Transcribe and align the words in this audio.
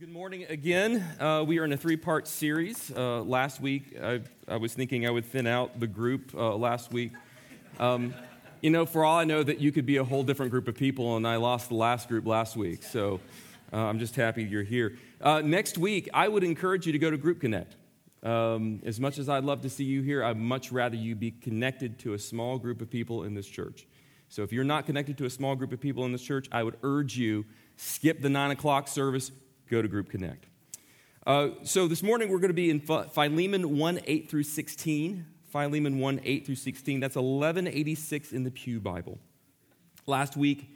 Good 0.00 0.08
morning 0.08 0.44
again. 0.48 1.04
Uh, 1.20 1.44
we 1.46 1.60
are 1.60 1.64
in 1.64 1.72
a 1.72 1.76
three 1.76 1.96
part 1.96 2.26
series. 2.26 2.90
Uh, 2.90 3.22
last 3.22 3.60
week, 3.60 3.96
I, 4.02 4.22
I, 4.48 4.56
was 4.56 4.74
thinking 4.74 5.06
I 5.06 5.10
would 5.10 5.24
thin 5.24 5.46
out 5.46 5.78
the 5.78 5.86
group 5.86 6.32
uh, 6.34 6.56
last 6.56 6.92
week. 6.92 7.12
Um, 7.78 8.12
you 8.60 8.70
know, 8.70 8.86
for 8.86 9.04
all 9.04 9.16
I 9.16 9.22
know, 9.22 9.44
that 9.44 9.60
you 9.60 9.70
could 9.70 9.86
be 9.86 9.98
a 9.98 10.04
whole 10.04 10.24
different 10.24 10.50
group 10.50 10.66
of 10.66 10.74
people, 10.74 11.16
and 11.16 11.28
I 11.28 11.36
lost 11.36 11.68
the 11.68 11.76
last 11.76 12.08
group 12.08 12.26
last 12.26 12.56
week. 12.56 12.82
So 12.82 13.20
uh, 13.72 13.76
I'm 13.76 14.00
just 14.00 14.16
happy 14.16 14.42
you're 14.42 14.64
here. 14.64 14.98
Uh, 15.20 15.42
next 15.42 15.78
week, 15.78 16.08
I 16.12 16.26
would 16.26 16.42
encourage 16.42 16.86
you 16.86 16.92
to 16.92 16.98
go 16.98 17.12
to 17.12 17.16
Group 17.16 17.40
Connect. 17.40 17.76
Um, 18.24 18.80
as 18.84 18.98
much 18.98 19.18
as 19.18 19.28
I'd 19.28 19.44
love 19.44 19.60
to 19.60 19.70
see 19.70 19.84
you 19.84 20.02
here, 20.02 20.24
I'd 20.24 20.38
much 20.38 20.72
rather 20.72 20.96
you 20.96 21.14
be 21.14 21.30
connected 21.30 22.00
to 22.00 22.14
a 22.14 22.18
small 22.18 22.58
group 22.58 22.80
of 22.80 22.90
people 22.90 23.22
in 23.22 23.34
this 23.34 23.46
church. 23.46 23.86
So 24.28 24.42
if 24.42 24.52
you're 24.52 24.64
not 24.64 24.86
connected 24.86 25.16
to 25.18 25.26
a 25.26 25.30
small 25.30 25.54
group 25.54 25.72
of 25.72 25.80
people 25.80 26.04
in 26.04 26.10
this 26.10 26.22
church, 26.22 26.48
I 26.50 26.64
would 26.64 26.78
urge 26.82 27.16
you 27.16 27.44
skip 27.76 28.20
the 28.20 28.28
nine 28.28 28.50
o'clock 28.50 28.88
service, 28.88 29.30
go 29.70 29.82
to 29.82 29.88
Group 29.88 30.10
Connect. 30.10 30.46
Uh, 31.26 31.48
so 31.62 31.88
this 31.88 32.02
morning 32.02 32.28
we're 32.28 32.38
going 32.38 32.50
to 32.50 32.54
be 32.54 32.70
in 32.70 32.80
Philemon 32.80 33.78
1 33.78 34.00
8 34.04 34.30
through 34.30 34.42
16. 34.42 35.26
Philemon 35.48 35.98
1 35.98 36.20
8 36.22 36.46
through 36.46 36.54
16. 36.56 37.00
That's 37.00 37.16
1186 37.16 38.32
in 38.32 38.44
the 38.44 38.50
Pew 38.50 38.80
Bible. 38.80 39.18
Last 40.06 40.36
week 40.36 40.70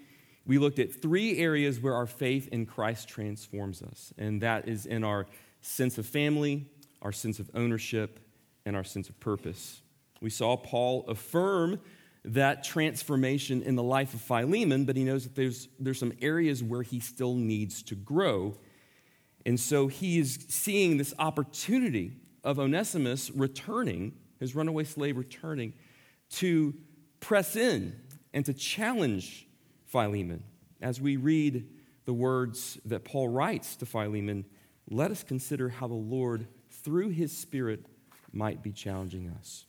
we 0.47 0.57
looked 0.57 0.79
at 0.79 1.03
three 1.03 1.39
areas 1.39 1.79
where 1.81 1.95
our 1.95 2.07
faith 2.07 2.49
in 2.49 2.65
Christ 2.65 3.09
transforms 3.09 3.83
us, 3.83 4.15
and 4.17 4.41
that 4.41 4.67
is 4.67 4.87
in 4.87 5.05
our 5.05 5.27
sense 5.61 5.99
of 5.99 6.07
family, 6.07 6.67
our 7.03 7.13
sense 7.13 7.39
of 7.39 7.51
ownership, 7.55 8.19
and 8.65 8.75
our 8.75 8.85
sense 8.85 9.11
of 9.11 9.21
purpose. 9.21 9.83
We 10.23 10.31
saw 10.31 10.57
Paul 10.57 11.05
affirm 11.09 11.81
that 12.25 12.65
transformation 12.65 13.63
in 13.63 13.77
the 13.77 13.83
life 13.83 14.15
of 14.15 14.21
Philemon, 14.21 14.87
but 14.87 14.97
he 14.97 15.05
knows 15.05 15.25
that 15.25 15.35
there's, 15.35 15.69
there's 15.79 15.99
some 15.99 16.13
areas 16.23 16.63
where 16.63 16.83
he 16.83 17.01
still 17.01 17.35
needs 17.35 17.83
to 17.85 17.95
grow 17.95 18.57
and 19.47 19.59
so 19.59 19.89
he 19.89 20.19
is 20.19 20.39
seeing 20.49 20.99
this 20.99 21.15
opportunity 21.19 22.17
of 22.45 22.59
Onesimus 22.59 23.31
returning, 23.31 24.13
his 24.39 24.55
runaway 24.55 24.85
slave 24.85 25.17
returning, 25.17 25.73
to 26.31 26.75
press 27.21 27.57
in 27.57 27.99
and 28.33 28.45
to 28.47 28.55
challenge 28.55 29.47
Philemon. 29.87 30.45
As 30.81 31.01
we 31.01 31.17
read 31.17 31.69
the 32.05 32.13
words 32.13 32.79
that 32.85 33.05
Paul 33.05 33.29
writes 33.29 33.77
to 33.77 33.87
Philemon, 33.87 34.45
let 34.91 35.11
us 35.11 35.23
consider 35.23 35.69
how 35.69 35.89
the 35.89 35.95
Lord, 35.95 36.47
through 36.71 37.11
his 37.11 37.37
Spirit, 37.37 37.85
might 38.33 38.63
be 38.63 38.73
challenging 38.73 39.29
us. 39.31 39.67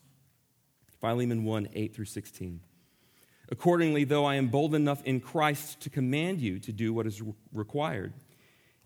Philemon 1.00 1.44
1 1.44 1.70
8 1.74 1.96
through 1.96 2.06
16. 2.06 2.60
Accordingly, 3.52 4.04
though 4.04 4.26
I 4.26 4.36
am 4.36 4.48
bold 4.48 4.76
enough 4.76 5.02
in 5.06 5.20
Christ 5.20 5.80
to 5.82 5.90
command 5.90 6.40
you 6.40 6.60
to 6.60 6.72
do 6.72 6.94
what 6.94 7.08
is 7.08 7.22
required, 7.52 8.14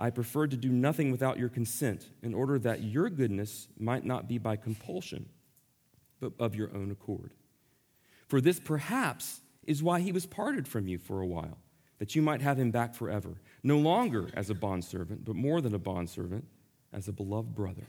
I 0.00 0.08
preferred 0.08 0.50
to 0.52 0.56
do 0.56 0.70
nothing 0.70 1.12
without 1.12 1.38
your 1.38 1.50
consent, 1.50 2.08
in 2.22 2.32
order 2.32 2.58
that 2.58 2.82
your 2.82 3.10
goodness 3.10 3.68
might 3.78 4.06
not 4.06 4.26
be 4.26 4.38
by 4.38 4.56
compulsion, 4.56 5.28
but 6.20 6.32
of 6.38 6.54
your 6.54 6.74
own 6.74 6.90
accord. 6.90 7.34
For 8.26 8.40
this 8.40 8.58
perhaps 8.58 9.42
is 9.66 9.82
why 9.82 10.00
he 10.00 10.10
was 10.10 10.24
parted 10.24 10.66
from 10.66 10.88
you 10.88 10.96
for 10.96 11.20
a 11.20 11.26
while, 11.26 11.58
that 11.98 12.16
you 12.16 12.22
might 12.22 12.40
have 12.40 12.58
him 12.58 12.70
back 12.70 12.94
forever, 12.94 13.42
no 13.62 13.76
longer 13.76 14.30
as 14.32 14.48
a 14.48 14.54
bondservant, 14.54 15.22
but 15.26 15.36
more 15.36 15.60
than 15.60 15.74
a 15.74 15.78
bondservant, 15.78 16.46
as 16.94 17.06
a 17.06 17.12
beloved 17.12 17.54
brother, 17.54 17.86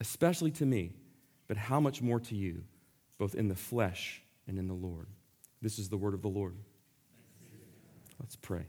especially 0.00 0.50
to 0.50 0.66
me, 0.66 0.94
but 1.46 1.56
how 1.56 1.78
much 1.78 2.02
more 2.02 2.18
to 2.18 2.34
you, 2.34 2.64
both 3.18 3.36
in 3.36 3.46
the 3.46 3.54
flesh 3.54 4.20
and 4.48 4.58
in 4.58 4.66
the 4.66 4.74
Lord. 4.74 5.06
This 5.62 5.78
is 5.78 5.88
the 5.88 5.96
word 5.96 6.14
of 6.14 6.22
the 6.22 6.28
Lord. 6.28 6.56
Let's 8.18 8.34
pray. 8.34 8.66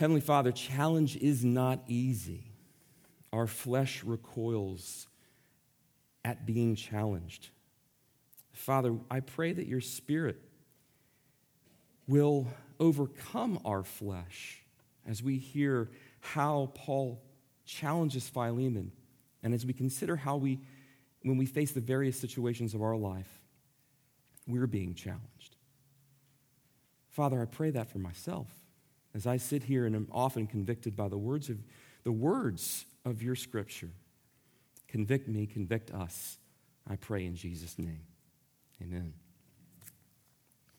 Heavenly 0.00 0.22
Father, 0.22 0.50
challenge 0.50 1.18
is 1.18 1.44
not 1.44 1.82
easy. 1.86 2.52
Our 3.34 3.46
flesh 3.46 4.02
recoils 4.02 5.06
at 6.24 6.46
being 6.46 6.74
challenged. 6.74 7.50
Father, 8.50 8.96
I 9.10 9.20
pray 9.20 9.52
that 9.52 9.66
your 9.66 9.82
Spirit 9.82 10.40
will 12.08 12.48
overcome 12.78 13.60
our 13.66 13.82
flesh 13.82 14.62
as 15.06 15.22
we 15.22 15.36
hear 15.36 15.90
how 16.20 16.72
Paul 16.72 17.20
challenges 17.66 18.26
Philemon 18.26 18.92
and 19.42 19.52
as 19.52 19.66
we 19.66 19.74
consider 19.74 20.16
how 20.16 20.38
we, 20.38 20.60
when 21.24 21.36
we 21.36 21.44
face 21.44 21.72
the 21.72 21.80
various 21.82 22.18
situations 22.18 22.72
of 22.72 22.80
our 22.80 22.96
life, 22.96 23.38
we're 24.46 24.66
being 24.66 24.94
challenged. 24.94 25.56
Father, 27.10 27.42
I 27.42 27.44
pray 27.44 27.68
that 27.72 27.90
for 27.90 27.98
myself. 27.98 28.59
As 29.14 29.26
I 29.26 29.36
sit 29.36 29.64
here 29.64 29.86
and 29.86 29.96
am 29.96 30.08
often 30.12 30.46
convicted 30.46 30.96
by 30.96 31.08
the 31.08 31.18
words 31.18 31.50
of 31.50 31.58
the 32.04 32.12
words 32.12 32.86
of 33.04 33.22
your 33.22 33.34
scripture, 33.34 33.90
convict 34.88 35.28
me, 35.28 35.46
convict 35.46 35.90
us. 35.90 36.38
I 36.88 36.96
pray 36.96 37.24
in 37.26 37.36
Jesus' 37.36 37.78
name. 37.78 38.00
Amen. 38.82 39.12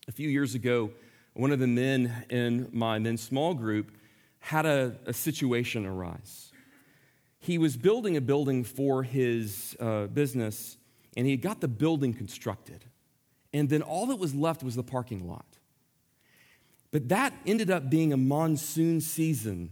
A 0.08 0.12
few 0.12 0.28
years 0.28 0.54
ago, 0.54 0.90
one 1.34 1.52
of 1.52 1.60
the 1.60 1.66
men 1.66 2.24
in 2.28 2.68
my 2.72 2.98
men's 2.98 3.20
small 3.20 3.54
group 3.54 3.92
had 4.40 4.66
a, 4.66 4.96
a 5.06 5.12
situation 5.12 5.86
arise. 5.86 6.52
He 7.38 7.58
was 7.58 7.76
building 7.76 8.16
a 8.16 8.20
building 8.20 8.64
for 8.64 9.02
his 9.02 9.76
uh, 9.80 10.06
business, 10.06 10.76
and 11.16 11.26
he 11.26 11.36
got 11.36 11.60
the 11.60 11.68
building 11.68 12.12
constructed. 12.12 12.84
And 13.52 13.68
then 13.68 13.82
all 13.82 14.06
that 14.06 14.16
was 14.16 14.34
left 14.34 14.62
was 14.62 14.74
the 14.74 14.82
parking 14.82 15.28
lot. 15.28 15.51
But 16.92 17.08
that 17.08 17.32
ended 17.46 17.70
up 17.70 17.90
being 17.90 18.12
a 18.12 18.16
monsoon 18.16 19.00
season 19.00 19.70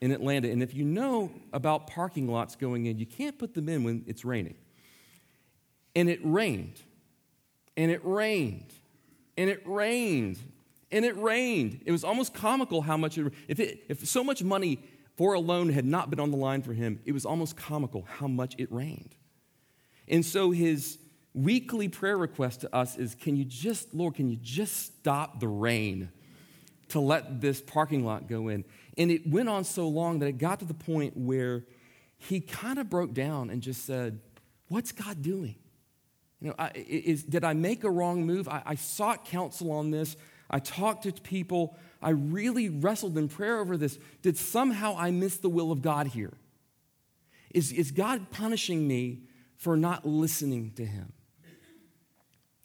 in 0.00 0.10
Atlanta. 0.10 0.50
And 0.50 0.62
if 0.62 0.74
you 0.74 0.84
know 0.84 1.30
about 1.52 1.86
parking 1.86 2.26
lots 2.26 2.56
going 2.56 2.86
in, 2.86 2.98
you 2.98 3.06
can't 3.06 3.38
put 3.38 3.54
them 3.54 3.68
in 3.68 3.84
when 3.84 4.02
it's 4.08 4.24
raining. 4.24 4.56
And 5.94 6.08
it 6.08 6.20
rained, 6.24 6.80
and 7.76 7.90
it 7.90 8.00
rained, 8.02 8.72
and 9.36 9.50
it 9.50 9.62
rained, 9.66 10.38
and 10.90 11.04
it 11.04 11.16
rained. 11.18 11.82
It 11.84 11.92
was 11.92 12.02
almost 12.02 12.32
comical 12.32 12.80
how 12.80 12.96
much 12.96 13.18
it, 13.18 13.30
if, 13.46 13.60
it, 13.60 13.84
if 13.90 14.08
so 14.08 14.24
much 14.24 14.42
money 14.42 14.78
for 15.18 15.34
a 15.34 15.40
loan 15.40 15.68
had 15.68 15.84
not 15.84 16.08
been 16.08 16.18
on 16.18 16.30
the 16.30 16.38
line 16.38 16.62
for 16.62 16.72
him, 16.72 16.98
it 17.04 17.12
was 17.12 17.26
almost 17.26 17.58
comical 17.58 18.06
how 18.08 18.26
much 18.26 18.54
it 18.56 18.72
rained. 18.72 19.14
And 20.08 20.24
so 20.24 20.50
his 20.50 20.98
weekly 21.34 21.88
prayer 21.88 22.16
request 22.16 22.62
to 22.62 22.74
us 22.74 22.96
is 22.96 23.14
can 23.14 23.36
you 23.36 23.44
just, 23.44 23.94
Lord, 23.94 24.14
can 24.14 24.30
you 24.30 24.36
just 24.36 24.78
stop 24.86 25.40
the 25.40 25.48
rain? 25.48 26.10
To 26.92 27.00
let 27.00 27.40
this 27.40 27.60
parking 27.60 28.04
lot 28.04 28.28
go 28.28 28.48
in. 28.48 28.64
And 28.98 29.10
it 29.10 29.26
went 29.26 29.48
on 29.48 29.64
so 29.64 29.88
long 29.88 30.18
that 30.18 30.26
it 30.26 30.38
got 30.38 30.58
to 30.60 30.66
the 30.66 30.74
point 30.74 31.16
where 31.16 31.64
he 32.18 32.40
kind 32.40 32.78
of 32.78 32.90
broke 32.90 33.14
down 33.14 33.50
and 33.50 33.62
just 33.62 33.84
said, 33.84 34.20
What's 34.68 34.92
God 34.92 35.20
doing? 35.22 35.56
You 36.40 36.48
know, 36.48 36.54
I, 36.58 36.70
is, 36.74 37.24
did 37.24 37.44
I 37.44 37.52
make 37.52 37.84
a 37.84 37.90
wrong 37.90 38.24
move? 38.24 38.48
I, 38.48 38.62
I 38.64 38.74
sought 38.74 39.26
counsel 39.26 39.70
on 39.70 39.90
this. 39.90 40.16
I 40.50 40.58
talked 40.60 41.04
to 41.04 41.12
people. 41.12 41.76
I 42.02 42.10
really 42.10 42.68
wrestled 42.68 43.16
in 43.18 43.28
prayer 43.28 43.58
over 43.58 43.76
this. 43.76 43.98
Did 44.22 44.36
somehow 44.36 44.96
I 44.98 45.10
miss 45.10 45.36
the 45.38 45.50
will 45.50 45.72
of 45.72 45.82
God 45.82 46.08
here? 46.08 46.32
Is, 47.50 47.70
is 47.72 47.90
God 47.90 48.30
punishing 48.30 48.88
me 48.88 49.20
for 49.56 49.76
not 49.76 50.06
listening 50.06 50.72
to 50.76 50.86
Him? 50.86 51.12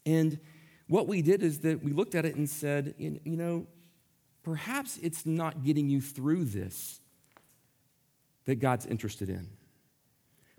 And 0.06 0.40
what 0.88 1.08
we 1.08 1.22
did 1.22 1.44
is 1.44 1.60
that 1.60 1.84
we 1.84 1.92
looked 1.92 2.16
at 2.16 2.26
it 2.26 2.36
and 2.36 2.50
said, 2.50 2.96
you 2.98 3.20
know, 3.26 3.68
perhaps 4.48 4.98
it's 5.04 5.26
not 5.26 5.62
getting 5.62 5.90
you 5.90 6.00
through 6.00 6.46
this 6.46 7.02
that 8.46 8.56
God's 8.56 8.86
interested 8.86 9.30
in. 9.30 9.50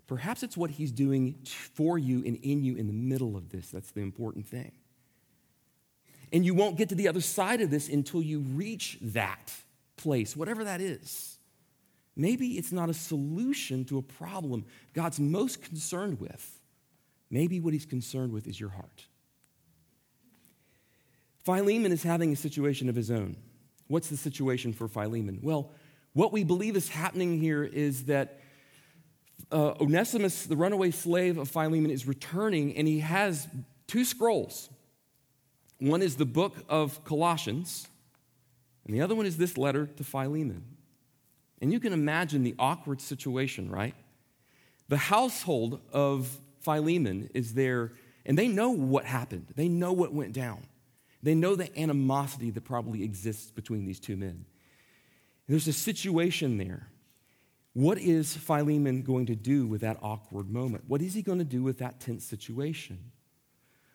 Perhaps 0.05 0.43
it's 0.43 0.55
what 0.55 0.69
He's 0.69 0.91
doing 0.91 1.39
for 1.73 1.97
you 1.97 2.23
and 2.23 2.35
in 2.43 2.63
you 2.63 2.75
in 2.75 2.85
the 2.85 2.93
middle 2.93 3.35
of 3.35 3.49
this 3.49 3.71
that's 3.71 3.89
the 3.89 4.01
important 4.01 4.45
thing. 4.45 4.73
And 6.31 6.45
you 6.45 6.53
won't 6.53 6.77
get 6.77 6.89
to 6.89 6.95
the 6.95 7.07
other 7.07 7.19
side 7.19 7.61
of 7.61 7.71
this 7.71 7.89
until 7.89 8.21
you 8.21 8.41
reach 8.41 8.99
that 9.01 9.51
place, 9.97 10.35
whatever 10.35 10.65
that 10.65 10.81
is. 10.81 11.39
Maybe 12.15 12.59
it's 12.59 12.71
not 12.71 12.91
a 12.91 12.93
solution 12.93 13.85
to 13.85 13.97
a 13.97 14.03
problem 14.03 14.65
God's 14.93 15.19
most 15.19 15.63
concerned 15.63 16.19
with. 16.19 16.59
Maybe 17.31 17.59
what 17.59 17.73
He's 17.73 17.87
concerned 17.87 18.33
with 18.33 18.45
is 18.45 18.59
your 18.59 18.69
heart. 18.69 19.07
Philemon 21.43 21.91
is 21.91 22.03
having 22.03 22.31
a 22.31 22.35
situation 22.35 22.87
of 22.87 22.95
his 22.95 23.09
own. 23.09 23.35
What's 23.89 24.07
the 24.07 24.17
situation 24.17 24.71
for 24.71 24.87
Philemon? 24.87 25.39
Well, 25.41 25.71
What 26.13 26.31
we 26.31 26.43
believe 26.43 26.75
is 26.75 26.89
happening 26.89 27.39
here 27.39 27.63
is 27.63 28.05
that 28.05 28.39
uh, 29.51 29.73
Onesimus, 29.79 30.45
the 30.45 30.57
runaway 30.57 30.91
slave 30.91 31.37
of 31.37 31.49
Philemon, 31.49 31.91
is 31.91 32.07
returning 32.07 32.75
and 32.75 32.87
he 32.87 32.99
has 32.99 33.47
two 33.87 34.03
scrolls. 34.03 34.69
One 35.79 36.01
is 36.01 36.15
the 36.15 36.25
book 36.25 36.55
of 36.67 37.03
Colossians, 37.05 37.87
and 38.85 38.93
the 38.93 39.01
other 39.01 39.15
one 39.15 39.25
is 39.25 39.37
this 39.37 39.57
letter 39.57 39.85
to 39.85 40.03
Philemon. 40.03 40.65
And 41.61 41.71
you 41.71 41.79
can 41.79 41.93
imagine 41.93 42.43
the 42.43 42.55
awkward 42.59 43.01
situation, 43.01 43.69
right? 43.69 43.95
The 44.89 44.97
household 44.97 45.79
of 45.93 46.37
Philemon 46.61 47.29
is 47.33 47.53
there, 47.53 47.93
and 48.25 48.37
they 48.37 48.47
know 48.47 48.71
what 48.71 49.05
happened. 49.05 49.47
They 49.55 49.69
know 49.69 49.93
what 49.93 50.13
went 50.13 50.33
down. 50.33 50.65
They 51.21 51.35
know 51.35 51.55
the 51.55 51.77
animosity 51.79 52.49
that 52.51 52.63
probably 52.63 53.03
exists 53.03 53.51
between 53.51 53.85
these 53.85 53.99
two 53.99 54.15
men. 54.15 54.45
There's 55.47 55.67
a 55.67 55.73
situation 55.73 56.57
there. 56.57 56.87
What 57.73 57.97
is 57.97 58.35
Philemon 58.35 59.03
going 59.03 59.25
to 59.27 59.35
do 59.35 59.67
with 59.67 59.81
that 59.81 59.97
awkward 60.01 60.49
moment? 60.49 60.85
What 60.87 61.01
is 61.01 61.13
he 61.13 61.21
going 61.21 61.39
to 61.39 61.45
do 61.45 61.63
with 61.63 61.79
that 61.79 61.99
tense 61.99 62.23
situation? 62.23 63.11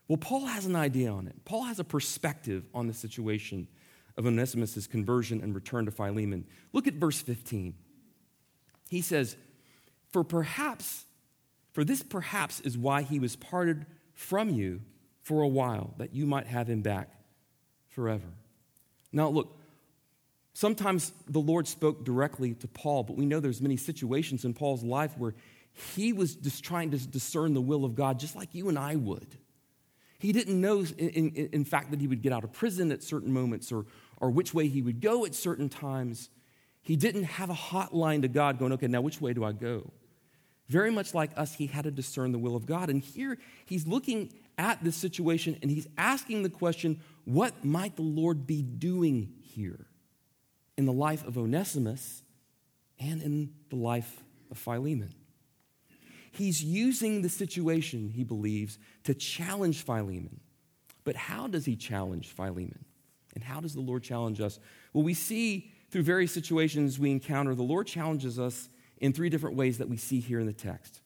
Well, 0.08 0.18
Paul 0.18 0.46
has 0.46 0.66
an 0.66 0.76
idea 0.76 1.10
on 1.10 1.26
it. 1.26 1.44
Paul 1.44 1.62
has 1.64 1.78
a 1.78 1.84
perspective 1.84 2.64
on 2.74 2.86
the 2.86 2.94
situation 2.94 3.68
of 4.16 4.26
Onesimus' 4.26 4.86
conversion 4.86 5.40
and 5.42 5.54
return 5.54 5.86
to 5.86 5.90
Philemon. 5.90 6.46
Look 6.72 6.86
at 6.86 6.94
verse 6.94 7.20
15. 7.20 7.74
He 8.90 9.00
says, 9.00 9.36
For 10.12 10.22
perhaps, 10.22 11.06
for 11.72 11.84
this 11.84 12.02
perhaps 12.02 12.60
is 12.60 12.76
why 12.76 13.02
he 13.02 13.18
was 13.18 13.34
parted 13.34 13.86
from 14.12 14.50
you 14.50 14.82
for 15.24 15.42
a 15.42 15.48
while, 15.48 15.94
that 15.96 16.14
you 16.14 16.26
might 16.26 16.46
have 16.46 16.68
him 16.68 16.82
back 16.82 17.08
forever. 17.88 18.28
Now, 19.10 19.30
look, 19.30 19.58
sometimes 20.52 21.12
the 21.28 21.40
Lord 21.40 21.66
spoke 21.66 22.04
directly 22.04 22.54
to 22.54 22.68
Paul, 22.68 23.02
but 23.04 23.16
we 23.16 23.24
know 23.24 23.40
there's 23.40 23.62
many 23.62 23.78
situations 23.78 24.44
in 24.44 24.54
Paul's 24.54 24.84
life 24.84 25.16
where 25.16 25.34
he 25.96 26.12
was 26.12 26.34
just 26.34 26.62
trying 26.62 26.90
to 26.92 26.98
discern 26.98 27.54
the 27.54 27.60
will 27.60 27.84
of 27.84 27.94
God, 27.94 28.20
just 28.20 28.36
like 28.36 28.54
you 28.54 28.68
and 28.68 28.78
I 28.78 28.96
would. 28.96 29.26
He 30.18 30.32
didn't 30.32 30.60
know, 30.60 30.84
in, 30.98 31.08
in, 31.08 31.48
in 31.52 31.64
fact, 31.64 31.90
that 31.90 32.00
he 32.00 32.06
would 32.06 32.22
get 32.22 32.32
out 32.32 32.44
of 32.44 32.52
prison 32.52 32.92
at 32.92 33.02
certain 33.02 33.32
moments 33.32 33.72
or, 33.72 33.86
or 34.18 34.30
which 34.30 34.52
way 34.52 34.68
he 34.68 34.82
would 34.82 35.00
go 35.00 35.24
at 35.24 35.34
certain 35.34 35.68
times. 35.68 36.28
He 36.82 36.96
didn't 36.96 37.24
have 37.24 37.48
a 37.48 37.54
hotline 37.54 38.22
to 38.22 38.28
God 38.28 38.58
going, 38.58 38.72
okay, 38.72 38.88
now 38.88 39.00
which 39.00 39.20
way 39.20 39.32
do 39.32 39.42
I 39.42 39.52
go? 39.52 39.90
Very 40.68 40.90
much 40.90 41.14
like 41.14 41.30
us, 41.36 41.54
he 41.54 41.66
had 41.66 41.84
to 41.84 41.90
discern 41.90 42.32
the 42.32 42.38
will 42.38 42.56
of 42.56 42.66
God. 42.66 42.90
And 42.90 43.02
here 43.02 43.38
he's 43.66 43.86
looking 43.86 44.32
at 44.58 44.82
this 44.82 44.96
situation 44.96 45.58
and 45.62 45.70
he's 45.70 45.86
asking 45.98 46.42
the 46.42 46.50
question, 46.50 47.00
what 47.24 47.64
might 47.64 47.96
the 47.96 48.02
Lord 48.02 48.46
be 48.46 48.62
doing 48.62 49.32
here 49.40 49.86
in 50.76 50.84
the 50.86 50.92
life 50.92 51.26
of 51.26 51.38
Onesimus 51.38 52.22
and 52.98 53.22
in 53.22 53.52
the 53.70 53.76
life 53.76 54.22
of 54.50 54.58
Philemon? 54.58 55.14
He's 56.30 56.62
using 56.64 57.22
the 57.22 57.28
situation, 57.28 58.10
he 58.10 58.24
believes, 58.24 58.78
to 59.04 59.14
challenge 59.14 59.82
Philemon. 59.82 60.40
But 61.04 61.14
how 61.14 61.46
does 61.46 61.64
he 61.64 61.76
challenge 61.76 62.28
Philemon? 62.28 62.84
And 63.34 63.44
how 63.44 63.60
does 63.60 63.74
the 63.74 63.80
Lord 63.80 64.02
challenge 64.02 64.40
us? 64.40 64.58
Well, 64.92 65.04
we 65.04 65.14
see 65.14 65.72
through 65.90 66.02
various 66.02 66.32
situations 66.32 66.98
we 66.98 67.12
encounter, 67.12 67.54
the 67.54 67.62
Lord 67.62 67.86
challenges 67.86 68.38
us 68.38 68.68
in 68.98 69.12
three 69.12 69.28
different 69.28 69.56
ways 69.56 69.78
that 69.78 69.88
we 69.88 69.96
see 69.96 70.18
here 70.18 70.40
in 70.40 70.46
the 70.46 70.52
text. 70.52 71.00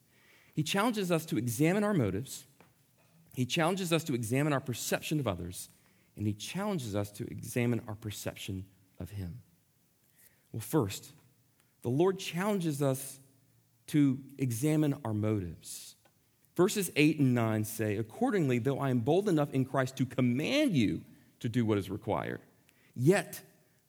He 0.54 0.62
challenges 0.62 1.12
us 1.12 1.26
to 1.26 1.36
examine 1.36 1.84
our 1.84 1.94
motives, 1.94 2.44
He 3.38 3.46
challenges 3.46 3.92
us 3.92 4.02
to 4.02 4.14
examine 4.14 4.52
our 4.52 4.58
perception 4.58 5.20
of 5.20 5.28
others, 5.28 5.68
and 6.16 6.26
He 6.26 6.32
challenges 6.32 6.96
us 6.96 7.12
to 7.12 7.24
examine 7.30 7.80
our 7.86 7.94
perception 7.94 8.64
of 8.98 9.10
Him. 9.10 9.42
Well, 10.50 10.58
first, 10.58 11.12
the 11.82 11.88
Lord 11.88 12.18
challenges 12.18 12.82
us 12.82 13.20
to 13.86 14.18
examine 14.38 14.96
our 15.04 15.14
motives. 15.14 15.94
Verses 16.56 16.90
8 16.96 17.20
and 17.20 17.32
9 17.32 17.62
say, 17.62 17.96
Accordingly, 17.96 18.58
though 18.58 18.80
I 18.80 18.90
am 18.90 18.98
bold 18.98 19.28
enough 19.28 19.54
in 19.54 19.64
Christ 19.64 19.96
to 19.98 20.04
command 20.04 20.72
you 20.72 21.02
to 21.38 21.48
do 21.48 21.64
what 21.64 21.78
is 21.78 21.88
required, 21.88 22.40
yet 22.96 23.40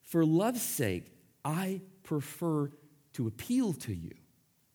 for 0.03 0.23
love's 0.23 0.61
sake, 0.61 1.11
I 1.43 1.81
prefer 2.03 2.69
to 3.13 3.25
appeal 3.25 3.73
to 3.73 3.95
you. 3.95 4.11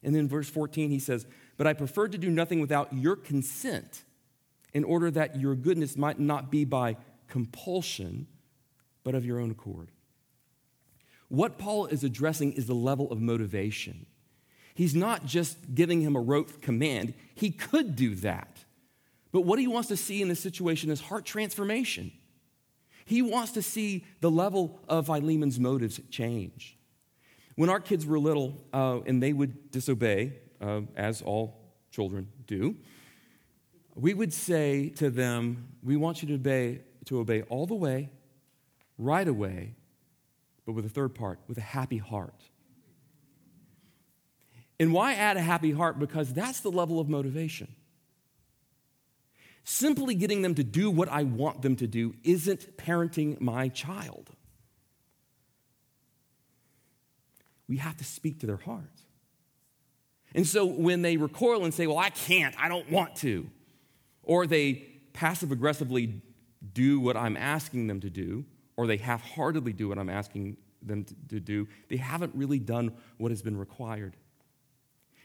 And 0.02 0.16
then 0.16 0.26
verse 0.26 0.50
14, 0.50 0.90
he 0.90 0.98
says, 0.98 1.28
But 1.56 1.68
I 1.68 1.74
prefer 1.74 2.08
to 2.08 2.18
do 2.18 2.28
nothing 2.28 2.58
without 2.58 2.92
your 2.92 3.14
consent, 3.14 4.02
in 4.74 4.84
order 4.84 5.10
that 5.10 5.40
your 5.40 5.54
goodness 5.54 5.96
might 5.96 6.18
not 6.18 6.50
be 6.50 6.64
by 6.64 6.96
compulsion, 7.28 8.26
but 9.04 9.14
of 9.14 9.24
your 9.24 9.40
own 9.40 9.50
accord. 9.50 9.90
What 11.28 11.58
Paul 11.58 11.86
is 11.86 12.04
addressing 12.04 12.52
is 12.52 12.66
the 12.66 12.74
level 12.74 13.10
of 13.10 13.20
motivation. 13.20 14.06
He's 14.74 14.94
not 14.94 15.24
just 15.24 15.74
giving 15.74 16.00
him 16.00 16.16
a 16.16 16.20
rote 16.20 16.60
command, 16.60 17.14
he 17.34 17.50
could 17.50 17.96
do 17.96 18.14
that. 18.16 18.64
But 19.32 19.42
what 19.42 19.58
he 19.58 19.66
wants 19.66 19.88
to 19.88 19.96
see 19.96 20.22
in 20.22 20.28
this 20.28 20.40
situation 20.40 20.90
is 20.90 21.00
heart 21.00 21.24
transformation. 21.24 22.12
He 23.04 23.20
wants 23.20 23.52
to 23.52 23.62
see 23.62 24.04
the 24.20 24.30
level 24.30 24.80
of 24.88 25.06
Philemon's 25.06 25.60
motives 25.60 26.00
change. 26.10 26.78
When 27.56 27.68
our 27.68 27.80
kids 27.80 28.06
were 28.06 28.18
little 28.18 28.60
uh, 28.72 29.00
and 29.06 29.22
they 29.22 29.32
would 29.32 29.70
disobey, 29.70 30.34
uh, 30.60 30.82
as 30.96 31.20
all 31.22 31.60
children 31.90 32.28
do, 32.46 32.76
we 33.94 34.14
would 34.14 34.32
say 34.32 34.90
to 34.90 35.10
them, 35.10 35.68
We 35.82 35.96
want 35.96 36.22
you 36.22 36.28
to 36.28 36.34
obey, 36.34 36.80
to 37.06 37.20
obey 37.20 37.42
all 37.42 37.66
the 37.66 37.74
way, 37.74 38.10
right 38.98 39.26
away, 39.26 39.74
but 40.66 40.72
with 40.72 40.84
a 40.84 40.88
third 40.88 41.14
part, 41.14 41.38
with 41.48 41.58
a 41.58 41.62
happy 41.62 41.98
heart. 41.98 42.40
And 44.80 44.92
why 44.92 45.14
add 45.14 45.36
a 45.36 45.40
happy 45.40 45.70
heart? 45.70 45.98
Because 45.98 46.32
that's 46.32 46.60
the 46.60 46.70
level 46.70 46.98
of 46.98 47.08
motivation. 47.08 47.68
Simply 49.62 50.14
getting 50.14 50.42
them 50.42 50.54
to 50.56 50.64
do 50.64 50.90
what 50.90 51.08
I 51.08 51.22
want 51.22 51.62
them 51.62 51.76
to 51.76 51.86
do 51.86 52.14
isn't 52.22 52.76
parenting 52.76 53.40
my 53.40 53.68
child. 53.68 54.30
We 57.66 57.78
have 57.78 57.96
to 57.96 58.04
speak 58.04 58.40
to 58.40 58.46
their 58.46 58.58
heart. 58.58 58.84
And 60.34 60.46
so 60.46 60.66
when 60.66 61.02
they 61.02 61.16
recoil 61.16 61.64
and 61.64 61.72
say, 61.72 61.86
Well, 61.86 61.98
I 61.98 62.10
can't, 62.10 62.54
I 62.58 62.68
don't 62.68 62.90
want 62.90 63.16
to, 63.16 63.48
or 64.24 64.46
they 64.46 64.86
passive 65.12 65.52
aggressively 65.52 66.20
do 66.72 67.00
what 67.00 67.16
I'm 67.16 67.36
asking 67.36 67.86
them 67.86 68.00
to 68.00 68.10
do, 68.10 68.44
or 68.76 68.86
they 68.86 68.96
half 68.96 69.22
heartedly 69.22 69.72
do 69.72 69.88
what 69.88 69.98
I'm 69.98 70.10
asking 70.10 70.56
them 70.82 71.06
to 71.28 71.40
do, 71.40 71.68
they 71.88 71.96
haven't 71.96 72.34
really 72.34 72.58
done 72.58 72.92
what 73.18 73.30
has 73.30 73.42
been 73.42 73.56
required. 73.56 74.16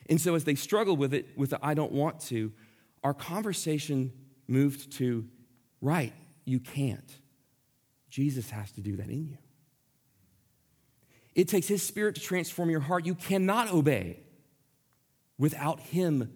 And 0.10 0.20
so 0.20 0.36
as 0.36 0.44
they 0.44 0.56
struggle 0.56 0.98
with 0.98 1.14
it, 1.14 1.28
with 1.36 1.52
the 1.52 1.60
I 1.62 1.74
don't 1.74 1.92
want 1.92 2.20
to, 2.22 2.52
our 3.04 3.14
conversation 3.14 4.12
moved 4.48 4.92
to, 4.94 5.26
right, 5.82 6.14
you 6.46 6.60
can't. 6.60 7.12
Jesus 8.10 8.50
has 8.50 8.72
to 8.74 8.82
do 8.82 8.96
that 8.98 9.10
in 9.10 9.26
you. 9.26 9.38
It 11.36 11.48
takes 11.48 11.68
His 11.68 11.84
Spirit 11.84 12.16
to 12.16 12.22
transform 12.22 12.70
your 12.70 12.80
heart. 12.80 13.06
You 13.06 13.16
cannot 13.16 13.72
obey 13.72 14.20
without 15.38 15.80
Him 15.80 16.32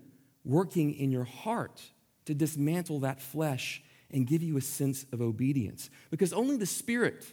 working 0.46 0.94
in 0.94 1.12
your 1.12 1.24
heart 1.24 1.82
to 2.26 2.34
dismantle 2.34 3.00
that 3.02 3.22
flesh 3.22 3.82
and 4.12 4.28
give 4.28 4.44
you 4.44 4.58
a 4.58 4.62
sense 4.62 5.06
of 5.12 5.22
obedience. 5.22 5.90
Because 6.12 6.34
only 6.34 6.58
the 6.58 6.66
Spirit 6.66 7.26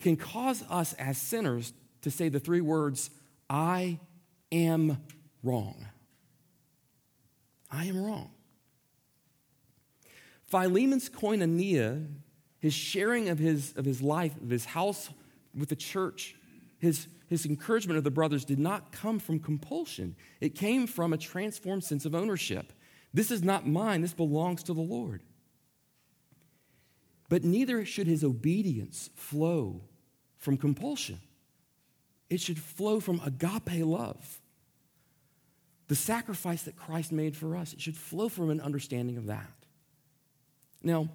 can 0.00 0.16
cause 0.16 0.64
us 0.70 0.94
as 0.94 1.18
sinners 1.18 1.72
to 2.02 2.10
say 2.10 2.28
the 2.28 2.40
three 2.40 2.60
words, 2.60 3.10
I 3.50 3.98
am 4.50 4.98
wrong. 5.42 5.86
I 7.70 7.84
am 7.84 8.02
wrong. 8.02 8.30
Philemon's 10.46 11.10
koinonia, 11.10 12.06
his 12.60 12.72
sharing 12.72 13.28
of 13.28 13.38
his, 13.38 13.74
of 13.76 13.84
his 13.84 14.00
life, 14.00 14.34
of 14.40 14.48
his 14.48 14.64
house 14.64 15.10
with 15.54 15.68
the 15.68 15.76
church, 15.76 16.36
his, 16.78 17.08
his 17.28 17.44
encouragement 17.44 17.98
of 17.98 18.04
the 18.04 18.10
brothers 18.10 18.44
did 18.44 18.58
not 18.58 18.92
come 18.92 19.18
from 19.18 19.38
compulsion. 19.38 20.16
It 20.40 20.54
came 20.54 20.86
from 20.86 21.12
a 21.12 21.18
transformed 21.18 21.84
sense 21.84 22.06
of 22.06 22.14
ownership. 22.14 22.72
This 23.12 23.30
is 23.30 23.42
not 23.42 23.66
mine, 23.66 24.02
this 24.02 24.12
belongs 24.12 24.62
to 24.64 24.74
the 24.74 24.80
Lord. 24.80 25.22
But 27.28 27.44
neither 27.44 27.84
should 27.84 28.06
his 28.06 28.24
obedience 28.24 29.10
flow 29.14 29.82
from 30.36 30.56
compulsion, 30.56 31.20
it 32.30 32.40
should 32.40 32.58
flow 32.58 33.00
from 33.00 33.20
agape 33.24 33.84
love 33.84 34.40
the 35.88 35.96
sacrifice 35.96 36.62
that 36.64 36.76
Christ 36.76 37.12
made 37.12 37.34
for 37.34 37.56
us. 37.56 37.72
It 37.72 37.80
should 37.80 37.96
flow 37.96 38.28
from 38.28 38.50
an 38.50 38.60
understanding 38.60 39.16
of 39.16 39.26
that. 39.26 39.50
Now, 40.82 41.08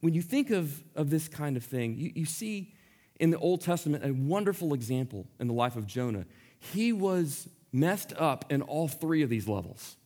when 0.00 0.12
you 0.14 0.22
think 0.22 0.50
of, 0.50 0.84
of 0.94 1.08
this 1.08 1.26
kind 1.26 1.56
of 1.56 1.64
thing, 1.64 1.96
you, 1.96 2.12
you 2.14 2.26
see 2.26 2.74
in 3.18 3.30
the 3.30 3.38
Old 3.38 3.62
Testament 3.62 4.04
a 4.04 4.12
wonderful 4.12 4.74
example 4.74 5.26
in 5.40 5.48
the 5.48 5.54
life 5.54 5.76
of 5.76 5.86
Jonah. 5.86 6.26
He 6.58 6.92
was 6.92 7.48
messed 7.72 8.12
up 8.18 8.44
in 8.52 8.60
all 8.60 8.88
three 8.88 9.22
of 9.22 9.30
these 9.30 9.48
levels. 9.48 9.96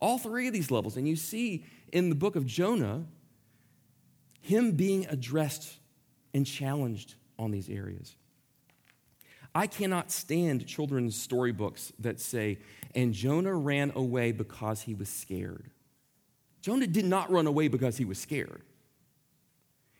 All 0.00 0.18
three 0.18 0.46
of 0.46 0.52
these 0.52 0.70
levels. 0.70 0.96
And 0.96 1.08
you 1.08 1.16
see 1.16 1.64
in 1.92 2.08
the 2.08 2.14
book 2.14 2.36
of 2.36 2.46
Jonah 2.46 3.04
him 4.40 4.72
being 4.72 5.06
addressed 5.08 5.78
and 6.34 6.44
challenged 6.46 7.14
on 7.38 7.50
these 7.50 7.68
areas. 7.68 8.14
I 9.54 9.66
cannot 9.66 10.10
stand 10.10 10.66
children's 10.66 11.16
storybooks 11.16 11.92
that 12.00 12.20
say, 12.20 12.58
and 12.94 13.14
Jonah 13.14 13.54
ran 13.54 13.92
away 13.94 14.32
because 14.32 14.82
he 14.82 14.94
was 14.94 15.08
scared. 15.08 15.70
Jonah 16.60 16.86
did 16.86 17.04
not 17.04 17.30
run 17.30 17.46
away 17.46 17.68
because 17.68 17.96
he 17.96 18.04
was 18.04 18.18
scared. 18.18 18.62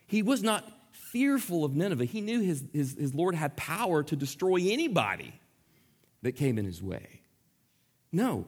He 0.07 0.21
was 0.21 0.43
not 0.43 0.69
fearful 0.91 1.63
of 1.63 1.75
Nineveh. 1.75 2.05
He 2.05 2.21
knew 2.21 2.41
his, 2.41 2.63
his, 2.73 2.95
his 2.99 3.15
Lord 3.15 3.35
had 3.35 3.55
power 3.55 4.03
to 4.03 4.15
destroy 4.15 4.57
anybody 4.57 5.33
that 6.21 6.33
came 6.33 6.57
in 6.57 6.65
his 6.65 6.83
way. 6.83 7.21
No, 8.11 8.45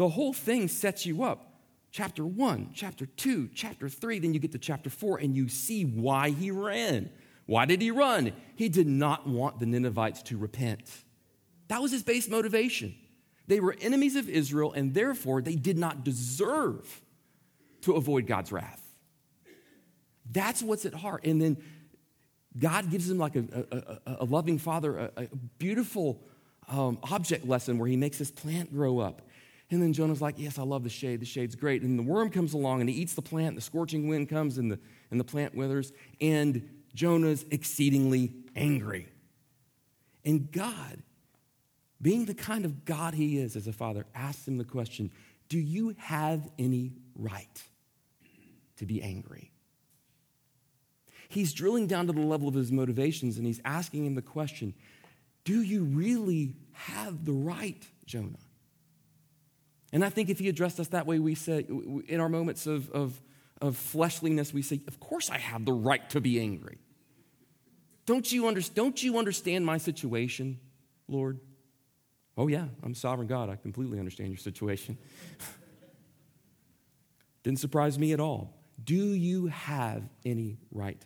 the 0.00 0.08
whole 0.08 0.32
thing 0.32 0.66
sets 0.66 1.04
you 1.04 1.22
up. 1.22 1.60
Chapter 1.92 2.24
one, 2.24 2.70
chapter 2.72 3.04
two, 3.04 3.50
chapter 3.54 3.86
three, 3.86 4.18
then 4.18 4.32
you 4.32 4.40
get 4.40 4.52
to 4.52 4.58
chapter 4.58 4.88
four, 4.88 5.18
and 5.18 5.36
you 5.36 5.46
see 5.50 5.84
why 5.84 6.30
he 6.30 6.50
ran. 6.50 7.10
Why 7.44 7.66
did 7.66 7.82
he 7.82 7.90
run? 7.90 8.32
He 8.56 8.70
did 8.70 8.86
not 8.86 9.28
want 9.28 9.58
the 9.60 9.66
Ninevites 9.66 10.22
to 10.22 10.38
repent. 10.38 10.90
That 11.68 11.82
was 11.82 11.92
his 11.92 12.02
base 12.02 12.30
motivation. 12.30 12.94
They 13.46 13.60
were 13.60 13.76
enemies 13.78 14.16
of 14.16 14.26
Israel, 14.26 14.72
and 14.72 14.94
therefore 14.94 15.42
they 15.42 15.54
did 15.54 15.76
not 15.76 16.02
deserve 16.02 17.02
to 17.82 17.92
avoid 17.92 18.26
God's 18.26 18.52
wrath. 18.52 18.82
That's 20.32 20.62
what's 20.62 20.86
at 20.86 20.94
heart. 20.94 21.26
And 21.26 21.42
then 21.42 21.58
God 22.58 22.90
gives 22.90 23.10
him, 23.10 23.18
like 23.18 23.36
a, 23.36 24.00
a, 24.06 24.16
a 24.20 24.24
loving 24.24 24.56
father, 24.56 24.96
a, 24.96 25.24
a 25.24 25.26
beautiful 25.58 26.22
um, 26.68 26.98
object 27.02 27.46
lesson 27.46 27.76
where 27.76 27.88
he 27.88 27.98
makes 27.98 28.16
this 28.16 28.30
plant 28.30 28.72
grow 28.72 28.98
up. 28.98 29.26
And 29.70 29.80
then 29.80 29.92
Jonah's 29.92 30.20
like, 30.20 30.34
Yes, 30.38 30.58
I 30.58 30.62
love 30.62 30.82
the 30.82 30.90
shade. 30.90 31.20
The 31.20 31.26
shade's 31.26 31.54
great. 31.54 31.82
And 31.82 31.98
the 31.98 32.02
worm 32.02 32.30
comes 32.30 32.54
along 32.54 32.80
and 32.80 32.90
he 32.90 32.96
eats 32.96 33.14
the 33.14 33.22
plant. 33.22 33.54
The 33.54 33.60
scorching 33.60 34.08
wind 34.08 34.28
comes 34.28 34.58
and 34.58 34.70
the, 34.70 34.78
and 35.10 35.20
the 35.20 35.24
plant 35.24 35.54
withers. 35.54 35.92
And 36.20 36.68
Jonah's 36.94 37.44
exceedingly 37.50 38.34
angry. 38.56 39.08
And 40.24 40.50
God, 40.50 41.02
being 42.02 42.24
the 42.24 42.34
kind 42.34 42.64
of 42.64 42.84
God 42.84 43.14
he 43.14 43.38
is 43.38 43.56
as 43.56 43.66
a 43.66 43.72
father, 43.72 44.06
asks 44.14 44.46
him 44.46 44.58
the 44.58 44.64
question 44.64 45.10
Do 45.48 45.58
you 45.58 45.94
have 45.98 46.50
any 46.58 46.92
right 47.14 47.62
to 48.76 48.86
be 48.86 49.02
angry? 49.02 49.52
He's 51.28 51.52
drilling 51.52 51.86
down 51.86 52.08
to 52.08 52.12
the 52.12 52.20
level 52.20 52.48
of 52.48 52.54
his 52.54 52.72
motivations 52.72 53.38
and 53.38 53.46
he's 53.46 53.60
asking 53.64 54.04
him 54.04 54.16
the 54.16 54.22
question 54.22 54.74
Do 55.44 55.62
you 55.62 55.84
really 55.84 56.56
have 56.72 57.24
the 57.24 57.32
right, 57.32 57.86
Jonah? 58.04 58.38
And 59.92 60.04
I 60.04 60.08
think 60.08 60.30
if 60.30 60.38
he 60.38 60.48
addressed 60.48 60.78
us 60.78 60.88
that 60.88 61.06
way, 61.06 61.18
we 61.18 61.34
say, 61.34 61.66
in 62.08 62.20
our 62.20 62.28
moments 62.28 62.66
of, 62.66 62.90
of 62.90 63.20
of 63.60 63.76
fleshliness, 63.76 64.54
we 64.54 64.62
say, 64.62 64.80
Of 64.88 65.00
course 65.00 65.30
I 65.30 65.38
have 65.38 65.64
the 65.64 65.72
right 65.72 66.08
to 66.10 66.20
be 66.20 66.40
angry. 66.40 66.78
Don't 68.06 68.30
you, 68.30 68.48
under, 68.48 68.60
don't 68.60 69.00
you 69.02 69.18
understand 69.18 69.64
my 69.64 69.78
situation, 69.78 70.58
Lord? 71.06 71.40
Oh, 72.36 72.48
yeah, 72.48 72.66
I'm 72.82 72.94
sovereign 72.94 73.28
God. 73.28 73.50
I 73.50 73.56
completely 73.56 73.98
understand 73.98 74.30
your 74.30 74.38
situation. 74.38 74.96
Didn't 77.42 77.58
surprise 77.58 77.98
me 77.98 78.12
at 78.12 78.20
all. 78.20 78.56
Do 78.82 78.94
you 78.94 79.46
have 79.48 80.02
any 80.24 80.58
right 80.70 81.00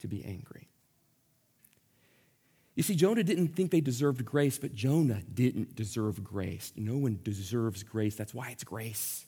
to 0.00 0.08
be 0.08 0.24
angry? 0.24 0.65
You 2.76 2.82
see, 2.82 2.94
Jonah 2.94 3.24
didn't 3.24 3.48
think 3.48 3.70
they 3.70 3.80
deserved 3.80 4.24
grace, 4.24 4.58
but 4.58 4.74
Jonah 4.74 5.22
didn't 5.32 5.74
deserve 5.74 6.22
grace. 6.22 6.72
No 6.76 6.98
one 6.98 7.18
deserves 7.22 7.82
grace. 7.82 8.14
That's 8.14 8.34
why 8.34 8.50
it's 8.50 8.64
grace. 8.64 9.24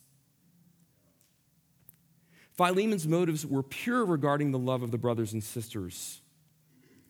Philemon's 2.59 3.09
motives 3.09 3.47
were 3.47 3.63
pure 3.63 4.05
regarding 4.05 4.51
the 4.51 4.59
love 4.59 4.83
of 4.83 4.91
the 4.91 4.99
brothers 4.99 5.33
and 5.33 5.43
sisters 5.43 6.21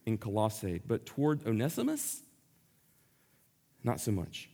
in 0.06 0.16
Colossae, 0.16 0.80
but 0.86 1.06
toward 1.06 1.44
Onesimus, 1.44 2.22
not 3.82 4.00
so 4.00 4.12
much. 4.12 4.48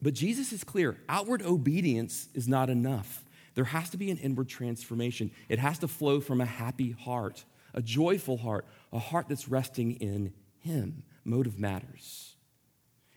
But 0.00 0.14
Jesus 0.14 0.52
is 0.52 0.62
clear 0.62 0.96
outward 1.08 1.42
obedience 1.42 2.28
is 2.34 2.46
not 2.46 2.70
enough. 2.70 3.24
There 3.54 3.64
has 3.64 3.90
to 3.90 3.96
be 3.96 4.10
an 4.10 4.18
inward 4.18 4.48
transformation. 4.48 5.32
It 5.48 5.58
has 5.58 5.78
to 5.80 5.88
flow 5.88 6.20
from 6.20 6.40
a 6.40 6.46
happy 6.46 6.92
heart, 6.92 7.44
a 7.74 7.82
joyful 7.82 8.36
heart, 8.36 8.64
a 8.92 8.98
heart 8.98 9.28
that's 9.28 9.48
resting 9.48 9.92
in 9.96 10.32
Him. 10.62 11.02
Motive 11.24 11.58
matters. 11.58 12.36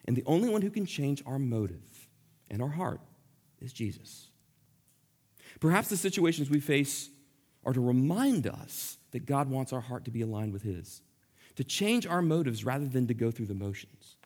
And 0.05 0.15
the 0.15 0.23
only 0.25 0.49
one 0.49 0.61
who 0.61 0.69
can 0.69 0.85
change 0.85 1.23
our 1.25 1.39
motive 1.39 2.07
and 2.49 2.61
our 2.61 2.69
heart 2.69 3.01
is 3.59 3.73
Jesus. 3.73 4.27
Perhaps 5.59 5.89
the 5.89 5.97
situations 5.97 6.49
we 6.49 6.59
face 6.59 7.09
are 7.65 7.73
to 7.73 7.81
remind 7.81 8.45
us 8.45 8.97
that 9.11 9.25
God 9.25 9.49
wants 9.49 9.73
our 9.73 9.81
heart 9.81 10.05
to 10.05 10.11
be 10.11 10.21
aligned 10.21 10.53
with 10.53 10.61
His, 10.61 11.01
to 11.55 11.63
change 11.63 12.05
our 12.05 12.21
motives 12.21 12.63
rather 12.63 12.87
than 12.87 13.07
to 13.07 13.13
go 13.13 13.31
through 13.31 13.47
the 13.47 13.55
motions. 13.55 14.17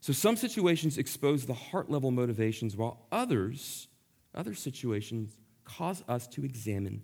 So 0.00 0.12
some 0.12 0.36
situations 0.36 0.98
expose 0.98 1.46
the 1.46 1.54
heart 1.54 1.90
level 1.90 2.10
motivations, 2.10 2.76
while 2.76 3.06
others, 3.10 3.88
other 4.34 4.54
situations, 4.54 5.36
cause 5.64 6.04
us 6.08 6.26
to 6.28 6.44
examine 6.44 7.02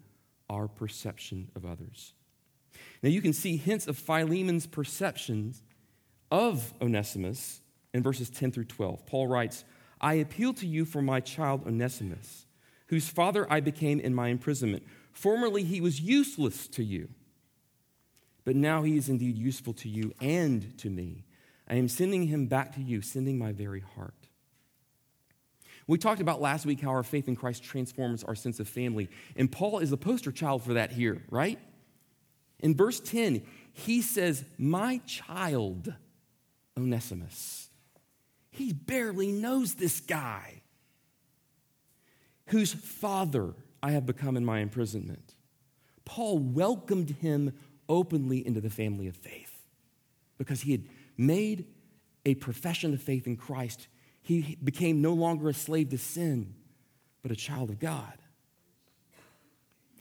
our 0.49 0.69
perception 0.69 1.51
of 1.57 1.65
others. 1.65 2.13
Now 3.03 3.09
you 3.09 3.23
can 3.23 3.33
see 3.33 3.57
hints 3.57 3.87
of 3.87 3.97
Philemon's 3.97 4.67
perceptions 4.67 5.63
of 6.31 6.73
Onesimus 6.81 7.61
in 7.93 8.03
verses 8.03 8.31
10 8.31 8.53
through 8.53 8.65
12. 8.65 9.07
Paul 9.07 9.27
writes, 9.27 9.65
I 10.01 10.15
appeal 10.15 10.55
to 10.55 10.67
you 10.67 10.85
for 10.85 11.03
my 11.03 11.21
child 11.21 11.67
Onesimus 11.67 12.47
whose 12.91 13.09
father 13.09 13.47
I 13.49 13.61
became 13.61 14.01
in 14.01 14.15
my 14.15 14.29
imprisonment. 14.29 14.83
Formerly 15.13 15.63
he 15.63 15.81
was 15.81 16.01
useless 16.01 16.67
to 16.69 16.83
you, 16.83 17.09
but 18.45 18.57
now 18.57 18.83
he 18.83 18.97
is 18.97 19.09
indeed 19.09 19.39
useful 19.39 19.73
to 19.75 19.89
you 19.89 20.13
and 20.21 20.77
to 20.79 20.91
me. 20.91 21.25
I 21.69 21.77
am 21.77 21.89
sending 21.89 22.27
him 22.27 22.47
back 22.47 22.75
to 22.75 22.81
you, 22.83 23.01
sending 23.01 23.39
my 23.39 23.53
very 23.53 23.79
heart. 23.95 24.27
We 25.87 25.99
talked 25.99 26.21
about 26.21 26.41
last 26.41 26.67
week 26.67 26.81
how 26.81 26.91
our 26.91 27.05
faith 27.05 27.29
in 27.29 27.37
Christ 27.37 27.63
transforms 27.63 28.25
our 28.25 28.35
sense 28.35 28.59
of 28.59 28.69
family, 28.69 29.09
and 29.37 29.51
Paul 29.51 29.79
is 29.79 29.91
the 29.91 29.97
poster 29.97 30.33
child 30.33 30.65
for 30.65 30.75
that 30.75 30.91
here, 30.91 31.23
right? 31.31 31.61
In 32.61 32.75
verse 32.75 33.01
10, 33.01 33.43
he 33.73 34.03
says, 34.03 34.45
My 34.59 35.01
child, 35.07 35.95
Onesimus. 36.77 37.71
He 38.51 38.73
barely 38.73 39.33
knows 39.33 39.75
this 39.75 40.01
guy 40.01 40.63
whose 42.47 42.73
father 42.73 43.55
I 43.83 43.93
have 43.93 44.07
become 44.07 44.37
in 44.37 44.45
my 44.45 44.59
imprisonment. 44.59 45.35
Paul 46.05 46.39
welcomed 46.39 47.11
him 47.11 47.53
openly 47.89 48.45
into 48.45 48.61
the 48.61 48.71
family 48.71 49.07
of 49.07 49.17
faith 49.17 49.65
because 50.39 50.63
he 50.63 50.73
had 50.73 50.85
made 51.17 51.67
a 52.27 52.35
profession 52.35 52.93
of 52.93 53.01
faith 53.01 53.27
in 53.27 53.37
Christ. 53.37 53.89
He 54.23 54.59
became 54.63 55.01
no 55.01 55.13
longer 55.13 55.49
a 55.49 55.55
slave 55.55 55.91
to 55.91 55.99
sin, 55.99 56.55
but 57.23 57.31
a 57.31 57.37
child 57.37 57.71
of 57.71 57.79
God. 57.79 58.15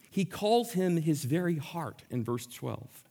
He 0.10 0.26
calls 0.26 0.74
him 0.74 0.98
his 0.98 1.24
very 1.26 1.58
heart 1.58 2.04
in 2.10 2.24
verse 2.24 2.48
12. 2.48 3.04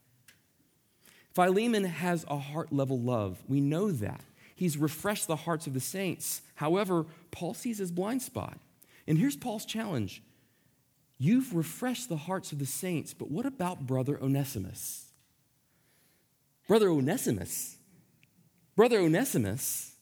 Philemon 1.33 1.85
has 1.85 2.25
a 2.27 2.37
heart 2.37 2.73
level 2.73 2.99
love. 2.99 3.41
We 3.47 3.61
know 3.61 3.91
that. 3.91 4.21
He's 4.55 4.77
refreshed 4.77 5.27
the 5.27 5.37
hearts 5.37 5.67
of 5.67 5.73
the 5.73 5.79
saints. 5.79 6.41
However, 6.55 7.05
Paul 7.31 7.53
sees 7.53 7.77
his 7.77 7.91
blind 7.91 8.21
spot. 8.21 8.57
And 9.07 9.17
here's 9.17 9.37
Paul's 9.37 9.65
challenge 9.65 10.21
You've 11.17 11.53
refreshed 11.53 12.07
the 12.07 12.17
hearts 12.17 12.53
of 12.53 12.59
the 12.59 12.65
saints, 12.65 13.13
but 13.13 13.29
what 13.29 13.45
about 13.45 13.85
brother 13.85 14.17
Onesimus? 14.21 15.11
Brother 16.67 16.89
Onesimus, 16.89 17.77
brother 18.75 18.99
Onesimus, 18.99 19.95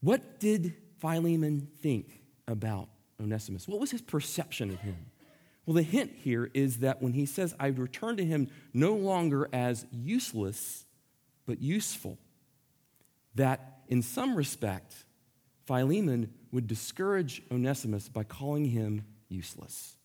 what 0.00 0.38
did 0.38 0.74
Philemon 0.98 1.68
think 1.80 2.22
about 2.46 2.88
Onesimus? 3.20 3.66
What 3.66 3.80
was 3.80 3.90
his 3.90 4.02
perception 4.02 4.70
of 4.70 4.78
him? 4.80 4.96
Well, 5.66 5.74
the 5.74 5.82
hint 5.82 6.12
here 6.16 6.50
is 6.54 6.78
that 6.78 7.02
when 7.02 7.12
he 7.12 7.26
says, 7.26 7.54
I 7.60 7.68
return 7.68 8.16
to 8.16 8.24
him 8.24 8.48
no 8.72 8.94
longer 8.94 9.48
as 9.52 9.86
useless, 9.92 10.86
but 11.46 11.60
useful, 11.60 12.18
that 13.34 13.82
in 13.88 14.02
some 14.02 14.34
respect, 14.34 14.94
Philemon 15.66 16.32
would 16.50 16.66
discourage 16.66 17.42
Onesimus 17.50 18.08
by 18.08 18.24
calling 18.24 18.64
him 18.64 19.04
useless. 19.28 19.96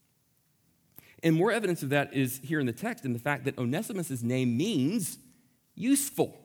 And 1.23 1.35
more 1.35 1.51
evidence 1.51 1.81
of 1.81 1.89
that 1.89 2.13
is 2.13 2.39
here 2.43 2.59
in 2.59 2.67
the 2.67 2.73
text 2.73 3.05
in 3.05 3.13
the 3.13 3.19
fact 3.19 3.45
that 3.45 3.57
Onesimus' 3.57 4.21
name 4.21 4.57
means 4.57 5.17
useful. 5.73 6.39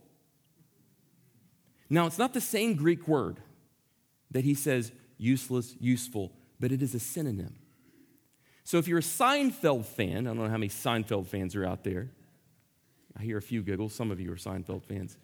Now, 1.91 2.07
it's 2.07 2.19
not 2.19 2.33
the 2.33 2.41
same 2.41 2.77
Greek 2.77 3.07
word 3.09 3.41
that 4.31 4.45
he 4.45 4.55
says 4.55 4.93
useless, 5.19 5.75
useful, 5.81 6.33
but 6.59 6.73
it 6.73 6.81
is 6.81 6.95
a 6.95 7.01
synonym. 7.01 7.57
So 8.65 8.79
if 8.79 8.87
you're 8.87 8.99
a 8.99 9.03
Seinfeld 9.03 9.87
fan, 9.87 10.27
I 10.27 10.31
don't 10.31 10.39
know 10.39 10.49
how 10.49 10.57
many 10.57 10.69
Seinfeld 10.69 11.27
fans 11.27 11.57
are 11.57 11.65
out 11.65 11.83
there. 11.85 12.11
I 13.19 13.23
hear 13.23 13.39
a 13.39 13.43
few 13.43 13.63
giggles. 13.63 13.95
Some 13.95 14.11
of 14.11 14.21
you 14.21 14.31
are 14.33 14.37
Seinfeld 14.37 14.85
fans. 14.85 15.17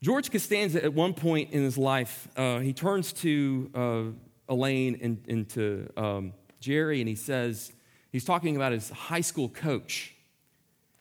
George 0.00 0.30
Costanza, 0.30 0.82
at 0.82 0.94
one 0.94 1.12
point 1.12 1.50
in 1.52 1.62
his 1.62 1.76
life, 1.76 2.28
uh, 2.36 2.60
he 2.60 2.72
turns 2.72 3.12
to 3.14 3.70
uh, 3.74 4.52
Elaine 4.52 4.98
and, 5.02 5.24
and 5.28 5.48
to 5.50 5.90
um, 5.96 6.32
Jerry, 6.60 7.00
and 7.00 7.08
he 7.08 7.16
says, 7.16 7.72
he's 8.12 8.24
talking 8.24 8.56
about 8.56 8.72
his 8.72 8.90
high 8.90 9.20
school 9.20 9.48
coach. 9.48 10.14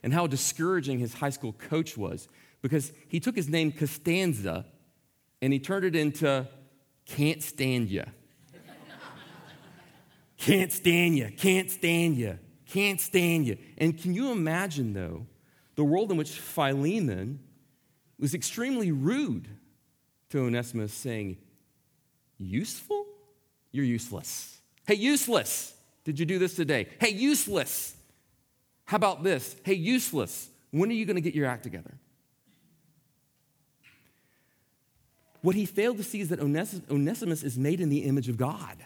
and 0.03 0.13
how 0.13 0.27
discouraging 0.27 0.99
his 0.99 1.15
high 1.15 1.29
school 1.29 1.53
coach 1.53 1.97
was 1.97 2.27
because 2.61 2.91
he 3.07 3.19
took 3.19 3.35
his 3.35 3.49
name 3.49 3.71
Costanza 3.71 4.65
and 5.41 5.53
he 5.53 5.59
turned 5.59 5.85
it 5.85 5.95
into 5.95 6.47
Can't 7.05 7.41
Stand 7.41 7.89
Ya. 7.89 8.05
Can't 10.47 10.71
stand 10.71 11.17
you, 11.17 11.29
can't 11.35 11.69
stand 11.69 12.15
you, 12.15 12.39
can't 12.65 13.01
stand 13.01 13.45
you. 13.45 13.57
And 13.77 14.01
can 14.01 14.13
you 14.13 14.31
imagine, 14.31 14.93
though, 14.93 15.25
the 15.75 15.83
world 15.83 16.09
in 16.09 16.17
which 16.17 16.31
Philemon 16.31 17.39
was 18.17 18.33
extremely 18.33 18.91
rude 18.91 19.49
to 20.29 20.39
Onesimus, 20.39 20.93
saying, 20.93 21.37
Useful? 22.37 23.05
You're 23.71 23.85
useless. 23.85 24.59
Hey, 24.85 24.95
useless. 24.95 25.73
Did 26.05 26.19
you 26.19 26.25
do 26.25 26.39
this 26.39 26.55
today? 26.55 26.87
Hey, 27.01 27.09
useless. 27.09 27.95
How 28.85 28.95
about 28.95 29.23
this? 29.23 29.55
Hey, 29.65 29.73
useless. 29.73 30.49
When 30.71 30.89
are 30.89 30.93
you 30.93 31.05
going 31.05 31.15
to 31.15 31.21
get 31.21 31.35
your 31.35 31.47
act 31.47 31.63
together? 31.63 31.93
What 35.41 35.55
he 35.55 35.65
failed 35.65 35.97
to 35.97 36.03
see 36.03 36.21
is 36.21 36.29
that 36.29 36.39
Onesimus 36.39 37.43
is 37.43 37.57
made 37.57 37.81
in 37.81 37.89
the 37.89 37.99
image 37.99 38.29
of 38.29 38.37
God. 38.37 38.77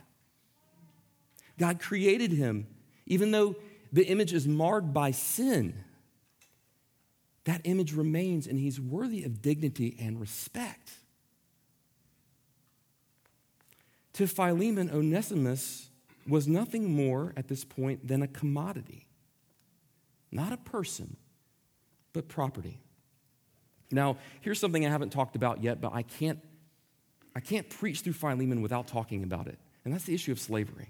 God 1.62 1.80
created 1.80 2.32
him, 2.32 2.66
even 3.06 3.30
though 3.30 3.56
the 3.94 4.04
image 4.08 4.34
is 4.34 4.48
marred 4.48 4.96
by 4.96 5.12
sin. 5.12 5.76
That 7.44 7.62
image 7.66 7.94
remains, 7.94 8.48
and 8.48 8.58
he's 8.58 8.82
worthy 8.82 9.24
of 9.24 9.44
dignity 9.44 9.96
and 10.00 10.20
respect. 10.20 10.90
To 14.14 14.26
Philemon, 14.26 14.90
Onesimus 14.92 15.90
was 16.28 16.48
nothing 16.48 16.96
more 16.96 17.32
at 17.38 17.48
this 17.48 17.64
point 17.64 18.08
than 18.08 18.24
a 18.24 18.28
commodity, 18.28 19.06
not 20.32 20.52
a 20.52 20.58
person, 20.58 21.16
but 22.12 22.28
property. 22.28 22.80
Now, 23.92 24.18
here's 24.42 24.60
something 24.60 24.84
I 24.84 24.90
haven't 24.90 25.12
talked 25.12 25.36
about 25.36 25.62
yet, 25.62 25.80
but 25.80 25.94
I 25.94 26.02
can't, 26.02 26.40
I 27.36 27.40
can't 27.40 27.70
preach 27.70 28.02
through 28.02 28.14
Philemon 28.14 28.64
without 28.64 28.88
talking 28.88 29.22
about 29.22 29.46
it, 29.46 29.60
and 29.86 29.94
that's 29.94 30.06
the 30.06 30.16
issue 30.16 30.32
of 30.32 30.40
slavery. 30.40 30.90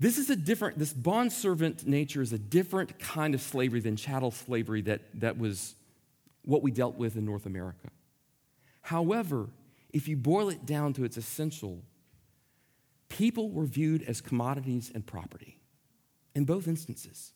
This 0.00 0.16
is 0.16 0.30
a 0.30 0.36
different, 0.36 0.78
this 0.78 0.94
bondservant 0.94 1.86
nature 1.86 2.22
is 2.22 2.32
a 2.32 2.38
different 2.38 2.98
kind 2.98 3.34
of 3.34 3.42
slavery 3.42 3.80
than 3.80 3.96
chattel 3.96 4.30
slavery 4.30 4.80
that, 4.82 5.02
that 5.20 5.38
was 5.38 5.74
what 6.42 6.62
we 6.62 6.70
dealt 6.70 6.96
with 6.96 7.16
in 7.16 7.26
North 7.26 7.44
America. 7.44 7.88
However, 8.80 9.50
if 9.92 10.08
you 10.08 10.16
boil 10.16 10.48
it 10.48 10.64
down 10.64 10.94
to 10.94 11.04
its 11.04 11.18
essential, 11.18 11.82
people 13.10 13.50
were 13.50 13.66
viewed 13.66 14.02
as 14.04 14.22
commodities 14.22 14.90
and 14.94 15.04
property 15.04 15.60
in 16.34 16.46
both 16.46 16.66
instances. 16.66 17.32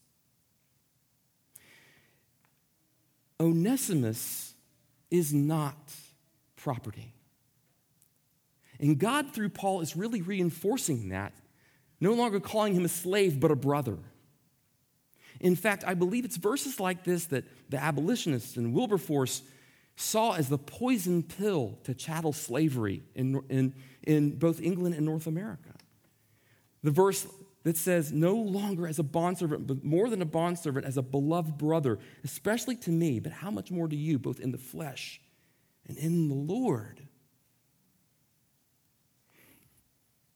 Onesimus 3.39 4.55
is 5.11 5.35
not 5.35 5.93
property. 6.57 7.13
And 8.81 8.99
God, 8.99 9.35
through 9.35 9.51
Paul, 9.51 9.83
is 9.83 9.97
really 9.97 10.23
reinforcing 10.23 11.11
that, 11.11 11.35
no 12.05 12.13
longer 12.13 12.39
calling 12.39 12.75
him 12.75 12.85
a 12.85 12.89
slave, 12.89 13.41
but 13.41 13.51
a 13.51 13.57
brother. 13.57 13.97
In 15.41 15.57
fact, 15.57 15.85
I 15.87 15.95
believe 15.95 16.27
it's 16.27 16.37
verses 16.37 16.79
like 16.79 17.03
this 17.03 17.25
that 17.27 17.45
the 17.71 17.79
abolitionists 17.79 18.57
and 18.57 18.75
Wilberforce 18.75 19.43
saw 19.97 20.33
as 20.33 20.51
the 20.51 20.59
poison 20.59 21.23
pill 21.23 21.79
to 21.85 21.95
chattel 21.95 22.35
slavery 22.35 23.03
in, 23.15 23.43
in, 23.49 23.75
in 24.03 24.39
both 24.39 24.61
England 24.61 24.95
and 24.95 25.07
North 25.07 25.27
America. 25.27 25.71
The 26.83 26.91
verse 26.91 27.27
that 27.63 27.79
says, 27.79 28.13
No 28.13 28.35
longer 28.35 28.87
as 28.87 28.99
a 28.99 29.03
bondservant, 29.03 29.67
but 29.67 29.83
more 29.83 30.11
than 30.11 30.21
a 30.21 30.27
bondservant, 30.27 30.85
as 30.85 30.99
a 30.99 31.03
beloved 31.03 31.57
brother, 31.57 31.99
especially 32.23 32.77
to 32.77 32.91
me, 32.91 33.19
but 33.19 33.33
how 33.33 33.51
much 33.51 33.71
more 33.71 33.89
to 33.89 33.97
you, 33.97 34.19
both 34.19 34.41
in 34.41 34.53
the 34.53 34.59
flesh 34.59 35.23
and 35.89 35.97
in 35.97 36.29
the 36.29 36.35
Lord. 36.35 37.01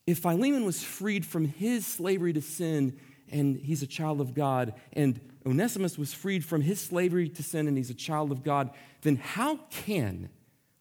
If 0.09 0.21
Philemon 0.21 0.64
was 0.64 0.83
freed 0.83 1.27
from 1.27 1.44
his 1.44 1.85
slavery 1.87 2.33
to 2.33 2.40
sin 2.40 2.99
and 3.31 3.59
he's 3.59 3.83
a 3.83 3.87
child 3.87 4.23
of 4.23 4.33
God, 4.33 4.73
and 4.94 5.21
Onesimus 5.44 5.99
was 5.99 6.14
freed 6.14 6.47
from 6.47 6.62
his 6.62 6.81
slavery 6.81 7.29
to 7.29 7.42
sin 7.42 7.68
and 7.68 7.77
he's 7.77 7.90
a 7.90 7.94
child 7.94 8.33
of 8.33 8.42
God, 8.42 8.71
then 9.03 9.16
how 9.16 9.57
can 9.68 10.31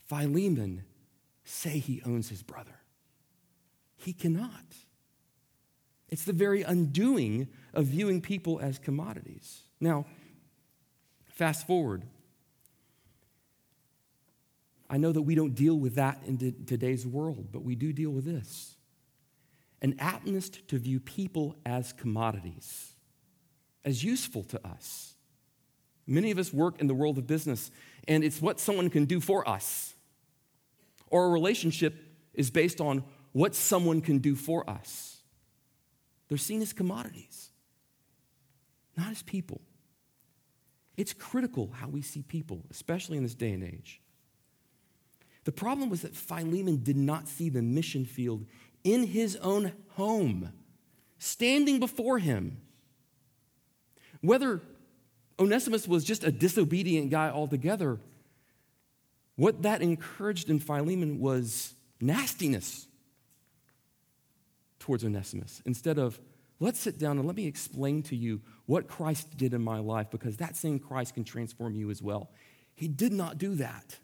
Philemon 0.06 0.86
say 1.44 1.78
he 1.78 2.02
owns 2.06 2.30
his 2.30 2.42
brother? 2.42 2.80
He 3.98 4.13
cannot. 4.13 4.63
It's 6.08 6.24
the 6.24 6.32
very 6.32 6.62
undoing 6.62 7.50
of 7.74 7.84
viewing 7.84 8.22
people 8.22 8.62
as 8.62 8.80
commodities. 8.80 9.63
Now, 9.82 10.06
fast 11.26 11.68
forward. 11.68 12.04
I 14.90 14.96
know 14.96 15.12
that 15.12 15.24
we 15.24 15.36
don't 15.36 15.54
deal 15.54 15.78
with 15.78 15.96
that 15.96 16.22
in 16.26 16.38
today's 16.66 17.06
world, 17.06 17.50
but 17.52 17.63
we 17.63 17.76
do 17.76 17.92
deal 17.92 18.12
with 18.12 18.24
this 18.24 18.77
an 19.82 19.96
aptness 20.00 20.50
to 20.68 20.78
view 20.78 21.00
people 21.00 21.56
as 21.66 21.94
commodities, 21.94 22.94
as 23.86 24.04
useful 24.04 24.44
to 24.44 24.68
us. 24.68 25.13
Many 26.08 26.32
of 26.32 26.38
us 26.38 26.54
work 26.54 26.80
in 26.80 26.88
the 26.88 26.94
world 26.94 27.18
of 27.18 27.28
business, 27.28 27.70
and 28.08 28.24
it's 28.24 28.42
what 28.42 28.60
someone 28.60 28.90
can 28.90 29.06
do 29.06 29.20
for 29.20 29.48
us. 29.48 29.94
Or 31.10 31.26
a 31.26 31.30
relationship 31.30 31.96
is 32.34 32.50
based 32.50 32.82
on 32.82 33.04
what 33.34 33.54
someone 33.54 34.02
can 34.02 34.20
do 34.20 34.36
for 34.36 34.68
us. 34.70 35.18
They're 36.28 36.38
seen 36.38 36.62
as 36.62 36.74
commodities, 36.74 37.52
not 38.98 39.12
as 39.12 39.22
people. 39.22 39.62
It's 40.98 41.13
critical 41.13 41.70
how 41.72 41.88
we 41.88 42.02
see 42.02 42.24
people, 42.24 42.63
especially 42.72 43.18
in 43.18 43.24
this 43.24 43.36
day 43.36 43.52
and 43.52 43.63
age. 43.63 44.02
The 45.44 45.52
problem 45.52 45.90
was 45.90 46.02
that 46.02 46.16
Philemon 46.16 46.84
did 46.84 46.98
not 46.98 47.28
see 47.28 47.50
the 47.50 47.62
mission 47.62 48.04
field 48.06 48.46
in 48.88 49.04
his 49.04 49.36
own 49.38 49.73
home, 49.95 50.54
standing 51.19 51.78
before 51.78 52.19
him. 52.19 52.62
Whether 54.21 54.62
Onesimus 55.38 55.88
was 55.89 56.06
just 56.06 56.23
a 56.23 56.32
disobedient 56.32 57.12
guy 57.12 57.30
altogether, 57.30 58.00
what 59.36 59.63
that 59.63 59.82
encouraged 59.82 60.50
in 60.50 60.60
Philemon 60.60 61.19
was 61.19 61.73
nastiness 62.00 62.88
towards 64.80 65.04
Onesimus 65.04 65.62
instead 65.65 66.00
of, 66.00 66.17
let's 66.62 66.80
sit 66.80 66.97
down 66.97 67.17
and 67.17 67.28
let 67.28 67.36
me 67.36 67.45
explain 67.45 68.02
to 68.04 68.15
you 68.15 68.39
what 68.67 68.88
Christ 68.88 69.36
did 69.36 69.54
in 69.54 69.62
my 69.62 69.80
life 69.80 70.10
because 70.10 70.38
that 70.38 70.56
same 70.56 70.80
Christ 70.80 71.13
can 71.13 71.26
transform 71.26 71.76
you 71.76 71.91
as 71.91 72.02
well. 72.02 72.32
He 72.73 72.88
did 72.88 73.12
not 73.12 73.38
do 73.38 73.56
that. 73.56 73.97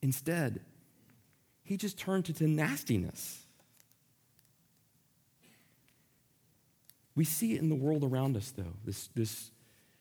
Instead, 0.00 0.60
he 1.72 1.78
just 1.78 1.98
turned 1.98 2.26
to, 2.26 2.34
to 2.34 2.46
nastiness. 2.46 3.40
We 7.14 7.24
see 7.24 7.54
it 7.54 7.62
in 7.62 7.70
the 7.70 7.74
world 7.74 8.04
around 8.04 8.36
us, 8.36 8.50
though, 8.50 8.74
this, 8.84 9.08
this 9.14 9.50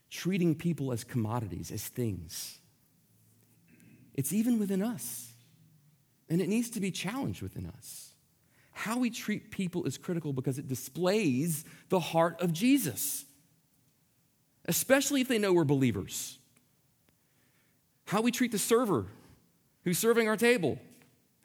treating 0.10 0.54
people 0.54 0.92
as 0.92 1.06
commodities, 1.06 1.72
as 1.72 1.88
things. 1.88 2.60
It's 4.14 4.34
even 4.34 4.60
within 4.60 4.82
us, 4.82 5.32
and 6.30 6.42
it 6.42 6.50
needs 6.50 6.70
to 6.72 6.82
be 6.82 6.92
challenged 6.92 7.42
within 7.42 7.66
us. 7.78 8.10
How 8.74 8.98
we 8.98 9.10
treat 9.10 9.50
people 9.52 9.86
is 9.86 9.98
critical 9.98 10.34
because 10.34 10.58
it 10.58 10.68
displays 10.68 11.64
the 11.88 12.02
heart 12.02 12.42
of 12.42 12.52
Jesus, 12.52 13.24
especially 14.66 15.22
if 15.22 15.30
they 15.30 15.38
know 15.38 15.54
we're 15.54 15.64
believers. 15.64 16.38
How 18.08 18.20
we 18.20 18.32
treat 18.32 18.52
the 18.52 18.60
server 18.60 19.06
who's 19.86 19.98
serving 19.98 20.28
our 20.28 20.36
table 20.36 20.78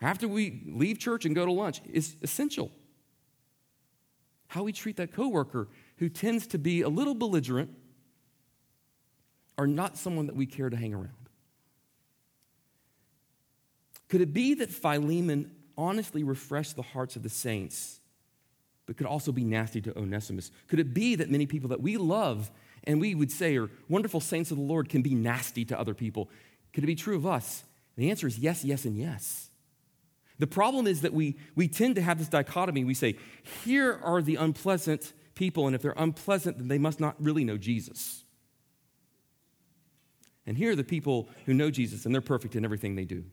after 0.01 0.29
we 0.29 0.63
leave 0.67 0.99
church 0.99 1.25
and 1.25 1.35
go 1.35 1.47
to 1.47 1.53
lunch 1.53 1.81
is 1.91 2.17
essential. 2.23 2.71
How 4.49 4.63
we 4.63 4.73
treat 4.73 4.97
that 4.97 5.13
coworker 5.13 5.69
who 5.97 6.09
tends 6.09 6.47
to 6.49 6.59
be 6.59 6.83
a 6.83 6.89
little 6.89 7.15
belligerent 7.15 7.71
or 9.59 9.67
not 9.67 9.97
someone 9.97 10.27
that 10.27 10.37
we 10.37 10.47
care 10.47 10.69
to 10.69 10.77
hang 10.77 10.95
around. 10.95 11.11
Could 14.09 14.21
it 14.21 14.33
be 14.33 14.55
that 14.55 14.71
Philemon 14.71 15.51
honestly 15.77 16.23
refreshed 16.23 16.77
the 16.77 16.83
hearts 16.83 17.17
of 17.17 17.23
the 17.23 17.29
saints, 17.29 18.01
but 18.87 18.97
could 18.97 19.07
also 19.07 19.33
be 19.33 19.45
nasty 19.45 19.81
to 19.81 19.99
Onesimus? 19.99 20.51
Could 20.69 20.79
it 20.79 20.95
be 20.95 21.17
that 21.17 21.31
many 21.31 21.47
people 21.47 21.71
that 21.71 21.81
we 21.81 21.97
love 21.97 22.51
and 22.85 23.01
we 23.01 23.15
would 23.15 23.33
say 23.33 23.57
are 23.57 23.69
wonderful 23.89 24.21
saints 24.21 24.51
of 24.51 24.59
the 24.59 24.63
Lord 24.63 24.89
can 24.89 25.03
be 25.03 25.15
nasty 25.15 25.65
to 25.65 25.79
other 25.79 25.95
people? 25.95 26.31
Could 26.73 26.85
it 26.85 26.87
be 26.87 26.95
true 26.95 27.17
of 27.17 27.27
us? 27.27 27.65
The 27.97 28.11
answer 28.11 28.27
is 28.27 28.39
yes, 28.39 28.65
yes, 28.65 28.85
and 28.85 28.97
yes. 28.97 29.51
The 30.39 30.47
problem 30.47 30.87
is 30.87 31.01
that 31.01 31.15
we, 31.15 31.37
we 31.55 31.69
tend 31.69 31.95
to 31.95 32.03
have 32.03 32.19
this 32.19 32.29
dichotomy. 32.29 32.85
We 32.85 32.95
say, 32.95 33.17
here 33.65 33.99
are 34.03 34.21
the 34.21 34.37
unpleasant 34.37 35.13
people, 35.35 35.67
and 35.67 35.75
if 35.75 35.83
they're 35.83 35.95
unpleasant, 35.97 36.59
then 36.59 36.69
they 36.69 36.79
must 36.79 37.01
not 37.01 37.17
really 37.19 37.45
know 37.45 37.57
Jesus. 37.57 38.25
And 40.47 40.57
here 40.57 40.73
are 40.73 40.77
the 40.77 40.85
people 40.85 41.29
who 41.47 41.55
know 41.55 41.71
Jesus, 41.71 42.05
and 42.05 42.15
they're 42.15 42.21
perfect 42.21 42.55
in 42.55 42.65
everything 42.65 42.97
they 42.97 43.05
do. 43.05 43.25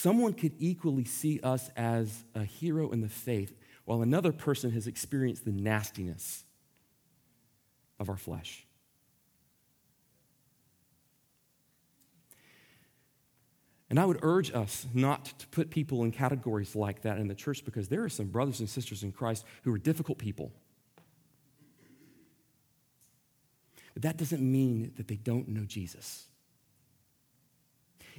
someone 0.00 0.32
could 0.32 0.54
equally 0.58 1.04
see 1.04 1.40
us 1.42 1.68
as 1.76 2.24
a 2.34 2.44
hero 2.44 2.90
in 2.90 3.02
the 3.02 3.08
faith 3.08 3.54
while 3.84 4.00
another 4.00 4.32
person 4.32 4.70
has 4.70 4.86
experienced 4.86 5.44
the 5.44 5.52
nastiness 5.52 6.44
of 7.98 8.08
our 8.08 8.16
flesh. 8.16 8.66
And 13.90 13.98
I 13.98 14.06
would 14.06 14.20
urge 14.22 14.54
us 14.54 14.86
not 14.94 15.24
to 15.40 15.48
put 15.48 15.70
people 15.70 16.04
in 16.04 16.12
categories 16.12 16.76
like 16.76 17.02
that 17.02 17.18
in 17.18 17.26
the 17.26 17.34
church 17.34 17.64
because 17.64 17.88
there 17.88 18.04
are 18.04 18.08
some 18.08 18.28
brothers 18.28 18.60
and 18.60 18.70
sisters 18.70 19.02
in 19.02 19.10
Christ 19.10 19.44
who 19.64 19.74
are 19.74 19.78
difficult 19.78 20.16
people. 20.16 20.52
But 23.94 24.02
that 24.02 24.16
doesn't 24.16 24.40
mean 24.40 24.92
that 24.96 25.08
they 25.08 25.16
don't 25.16 25.48
know 25.48 25.64
Jesus. 25.64 26.28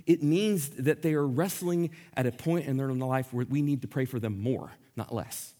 It 0.05 0.21
means 0.21 0.69
that 0.69 1.01
they 1.01 1.13
are 1.13 1.25
wrestling 1.25 1.91
at 2.17 2.25
a 2.25 2.31
point 2.33 2.65
in 2.65 2.75
their 2.75 2.91
life 2.91 3.31
where 3.33 3.45
we 3.45 3.61
need 3.61 3.81
to 3.83 3.87
pray 3.87 4.03
for 4.03 4.19
them 4.19 4.41
more, 4.41 4.71
not 4.97 5.13
less. 5.13 5.53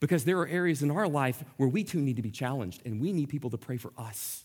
Because 0.00 0.24
there 0.24 0.38
are 0.38 0.46
areas 0.46 0.82
in 0.82 0.90
our 0.90 1.08
life 1.08 1.44
where 1.56 1.68
we 1.68 1.84
too 1.84 2.00
need 2.00 2.16
to 2.16 2.22
be 2.22 2.30
challenged, 2.30 2.82
and 2.86 3.00
we 3.00 3.12
need 3.12 3.28
people 3.28 3.50
to 3.50 3.58
pray 3.58 3.76
for 3.76 3.92
us. 3.98 4.43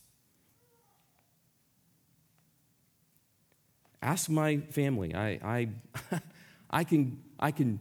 Ask 4.02 4.30
my 4.30 4.58
family. 4.58 5.14
I, 5.14 5.28
I, 5.44 5.70
I 6.70 6.84
can, 6.84 7.22
I 7.40 7.52
can, 7.52 7.80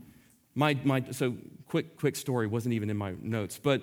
my, 0.55 0.77
my, 0.85 1.05
so 1.11 1.37
quick, 1.67 1.97
quick 1.97 2.17
story 2.17 2.47
wasn't 2.47 2.75
even 2.75 2.91
in 2.91 2.97
my 2.97 3.15
notes, 3.21 3.61
but 3.63 3.83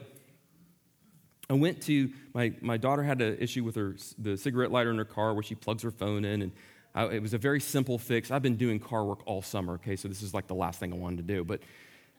I 1.49 1.53
went 1.53 1.81
to, 1.83 2.11
my, 2.33 2.53
my 2.61 2.77
daughter 2.77 3.03
had 3.03 3.21
an 3.21 3.37
issue 3.39 3.63
with 3.63 3.75
her, 3.75 3.95
the 4.17 4.35
cigarette 4.35 4.71
lighter 4.71 4.89
in 4.89 4.97
her 4.97 5.05
car 5.05 5.33
where 5.33 5.43
she 5.43 5.55
plugs 5.55 5.83
her 5.83 5.91
phone 5.91 6.25
in, 6.25 6.41
and 6.41 6.51
I, 6.93 7.05
it 7.05 7.21
was 7.21 7.33
a 7.33 7.37
very 7.37 7.59
simple 7.61 7.97
fix. 7.97 8.31
I've 8.31 8.41
been 8.41 8.57
doing 8.57 8.79
car 8.79 9.05
work 9.05 9.19
all 9.25 9.41
summer, 9.41 9.73
okay, 9.75 9.95
so 9.95 10.07
this 10.07 10.21
is 10.21 10.33
like 10.33 10.47
the 10.47 10.55
last 10.55 10.79
thing 10.79 10.91
I 10.91 10.97
wanted 10.97 11.27
to 11.27 11.33
do. 11.33 11.43
But 11.43 11.61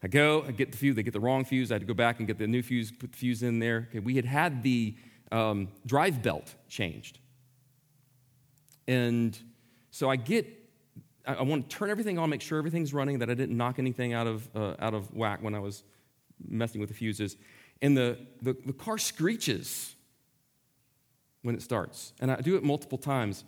I 0.02 0.08
go, 0.08 0.44
I 0.46 0.52
get 0.52 0.70
the 0.70 0.78
fuse, 0.78 0.94
they 0.94 1.02
get 1.02 1.12
the 1.12 1.20
wrong 1.20 1.44
fuse, 1.44 1.72
I 1.72 1.74
had 1.74 1.82
to 1.82 1.86
go 1.86 1.94
back 1.94 2.18
and 2.18 2.26
get 2.26 2.38
the 2.38 2.46
new 2.46 2.62
fuse, 2.62 2.92
put 2.92 3.12
the 3.12 3.18
fuse 3.18 3.42
in 3.42 3.58
there. 3.58 3.88
Okay, 3.90 3.98
we 3.98 4.14
had 4.16 4.24
had 4.24 4.62
the 4.62 4.94
um, 5.32 5.68
drive 5.84 6.22
belt 6.22 6.54
changed. 6.68 7.18
And 8.86 9.36
so 9.96 10.10
I 10.10 10.16
get, 10.16 10.46
I, 11.26 11.36
I, 11.36 11.42
want 11.42 11.70
to 11.70 11.74
turn 11.74 11.88
everything 11.88 12.18
on, 12.18 12.28
make 12.28 12.42
sure 12.42 12.58
everything's 12.58 12.92
running, 12.92 13.20
that 13.20 13.30
I 13.30 13.34
didn't 13.34 13.56
knock 13.56 13.78
anything 13.78 14.12
out 14.12 14.26
of, 14.26 14.46
uh, 14.54 14.74
out 14.78 14.92
of 14.92 15.14
whack 15.14 15.38
when 15.40 15.54
I 15.54 15.58
was 15.58 15.84
messing 16.46 16.82
with 16.82 16.90
the 16.90 16.94
fuses. 16.94 17.38
And 17.80 17.96
the, 17.96 18.18
the, 18.42 18.54
the 18.66 18.74
car 18.74 18.98
screeches 18.98 19.94
when 21.40 21.54
it 21.54 21.62
starts. 21.62 22.12
And 22.20 22.30
I 22.30 22.42
do 22.42 22.56
it 22.56 22.62
multiple 22.62 22.98
times. 22.98 23.44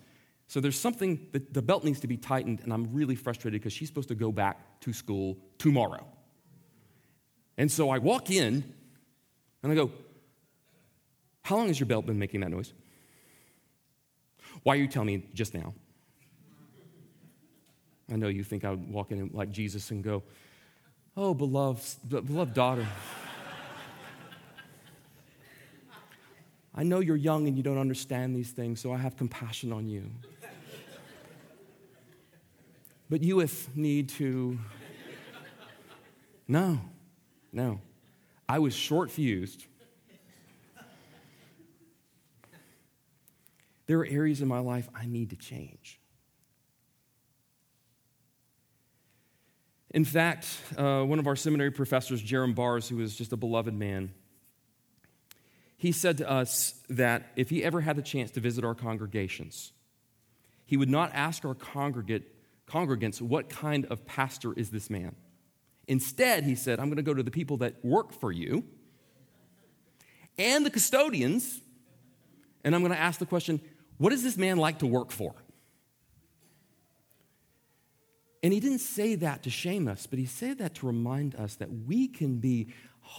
So 0.47 0.59
there's 0.59 0.79
something 0.79 1.27
that 1.33 1.53
the 1.53 1.61
belt 1.61 1.83
needs 1.83 1.99
to 1.99 2.07
be 2.07 2.17
tightened, 2.17 2.61
and 2.61 2.73
I'm 2.73 2.91
really 2.95 3.15
frustrated 3.15 3.61
because 3.61 3.73
she's 3.73 3.87
supposed 3.87 4.09
to 4.09 4.15
go 4.15 4.31
back 4.31 4.79
to 4.79 4.91
school 4.91 5.37
tomorrow. 5.59 6.03
And 7.59 7.71
so 7.71 7.91
I 7.91 7.99
walk 7.99 8.31
in 8.31 8.63
and 9.61 9.71
I 9.71 9.75
go, 9.75 9.91
How 11.43 11.57
long 11.57 11.67
has 11.67 11.79
your 11.79 11.85
belt 11.85 12.07
been 12.07 12.17
making 12.17 12.39
that 12.39 12.49
noise? 12.49 12.73
Why 14.63 14.73
are 14.73 14.79
you 14.79 14.87
telling 14.87 15.05
me 15.05 15.27
just 15.35 15.53
now? 15.53 15.75
I 18.11 18.15
know 18.15 18.27
you 18.27 18.43
think 18.43 18.65
I 18.65 18.71
would 18.71 18.89
walk 18.91 19.11
in 19.11 19.29
like 19.33 19.51
Jesus 19.51 19.91
and 19.91 20.03
go, 20.03 20.23
Oh, 21.17 21.33
beloved, 21.33 21.83
beloved 22.07 22.53
daughter. 22.53 22.87
I 26.73 26.83
know 26.83 26.99
you're 26.99 27.17
young 27.17 27.47
and 27.47 27.57
you 27.57 27.63
don't 27.63 27.77
understand 27.77 28.35
these 28.35 28.51
things, 28.51 28.79
so 28.79 28.93
I 28.93 28.97
have 28.97 29.17
compassion 29.17 29.73
on 29.73 29.89
you. 29.89 30.09
But 33.09 33.21
you 33.21 33.45
need 33.75 34.09
to. 34.09 34.57
No, 36.47 36.79
no. 37.51 37.81
I 38.47 38.59
was 38.59 38.73
short 38.73 39.11
fused. 39.11 39.65
There 43.87 43.99
are 43.99 44.05
areas 44.05 44.41
in 44.41 44.47
my 44.47 44.59
life 44.59 44.87
I 44.95 45.05
need 45.05 45.31
to 45.31 45.35
change. 45.35 45.99
In 49.91 50.05
fact, 50.05 50.47
uh, 50.77 51.03
one 51.03 51.17
of 51.19 51.27
our 51.27 51.35
seminary 51.35 51.71
professors, 51.71 52.21
Jerram 52.21 52.53
Barrs, 52.53 52.87
who 52.87 52.97
was 52.97 53.15
just 53.15 53.33
a 53.33 53.37
beloved 53.37 53.73
man, 53.73 54.13
he 55.77 55.91
said 55.91 56.17
to 56.17 56.29
us 56.29 56.75
that 56.89 57.31
if 57.35 57.49
he 57.49 57.63
ever 57.63 57.81
had 57.81 57.95
the 57.95 58.01
chance 58.01 58.31
to 58.31 58.39
visit 58.39 58.63
our 58.63 58.75
congregations, 58.75 59.71
he 60.65 60.77
would 60.77 60.89
not 60.89 61.11
ask 61.13 61.45
our 61.45 61.55
congregants, 61.55 63.21
What 63.21 63.49
kind 63.49 63.85
of 63.85 64.05
pastor 64.05 64.53
is 64.53 64.69
this 64.69 64.89
man? 64.89 65.15
Instead, 65.87 66.43
he 66.43 66.53
said, 66.53 66.79
I'm 66.79 66.87
going 66.87 66.97
to 66.97 67.01
go 67.03 67.15
to 67.15 67.23
the 67.23 67.31
people 67.31 67.57
that 67.57 67.83
work 67.83 68.13
for 68.13 68.31
you 68.31 68.63
and 70.37 70.65
the 70.65 70.69
custodians, 70.69 71.59
and 72.63 72.75
I'm 72.75 72.81
going 72.81 72.93
to 72.93 72.99
ask 72.99 73.19
the 73.19 73.25
question 73.25 73.59
What 73.97 74.11
does 74.11 74.21
this 74.21 74.37
man 74.37 74.57
like 74.57 74.79
to 74.79 74.85
work 74.85 75.11
for? 75.11 75.33
And 78.41 78.53
he 78.53 78.59
didn't 78.59 78.79
say 78.79 79.15
that 79.15 79.43
to 79.43 79.49
shame 79.49 79.87
us, 79.87 80.07
but 80.07 80.17
he 80.17 80.25
said 80.25 80.59
that 80.59 80.75
to 80.75 80.87
remind 80.87 81.35
us 81.35 81.55
that 81.55 81.69
we 81.85 82.07
can 82.07 82.37
be, 82.37 82.69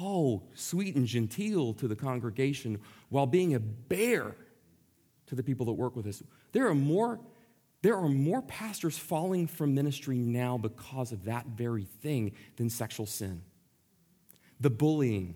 oh, 0.00 0.42
sweet 0.54 0.94
and 0.96 1.06
genteel 1.06 1.74
to 1.74 1.88
the 1.88 1.96
congregation 1.96 2.80
while 3.11 3.26
being 3.26 3.54
a 3.54 3.61
bear 3.61 4.35
to 5.26 5.35
the 5.35 5.42
people 5.42 5.66
that 5.66 5.72
work 5.72 5.94
with 5.94 6.06
us. 6.06 6.22
There 6.52 6.68
are 6.68 6.74
more, 6.74 7.20
there 7.83 7.96
are 7.96 8.09
more 8.09 8.40
pastors 8.40 8.96
falling 8.96 9.46
from 9.46 9.74
ministry 9.74 10.16
now 10.16 10.56
because 10.56 11.12
of 11.12 11.24
that 11.24 11.46
very 11.46 11.85
thing 11.85 12.33
than 12.56 12.70
sexual 12.70 13.06
sin. 13.06 13.42
The 14.59 14.70
bullying, 14.70 15.35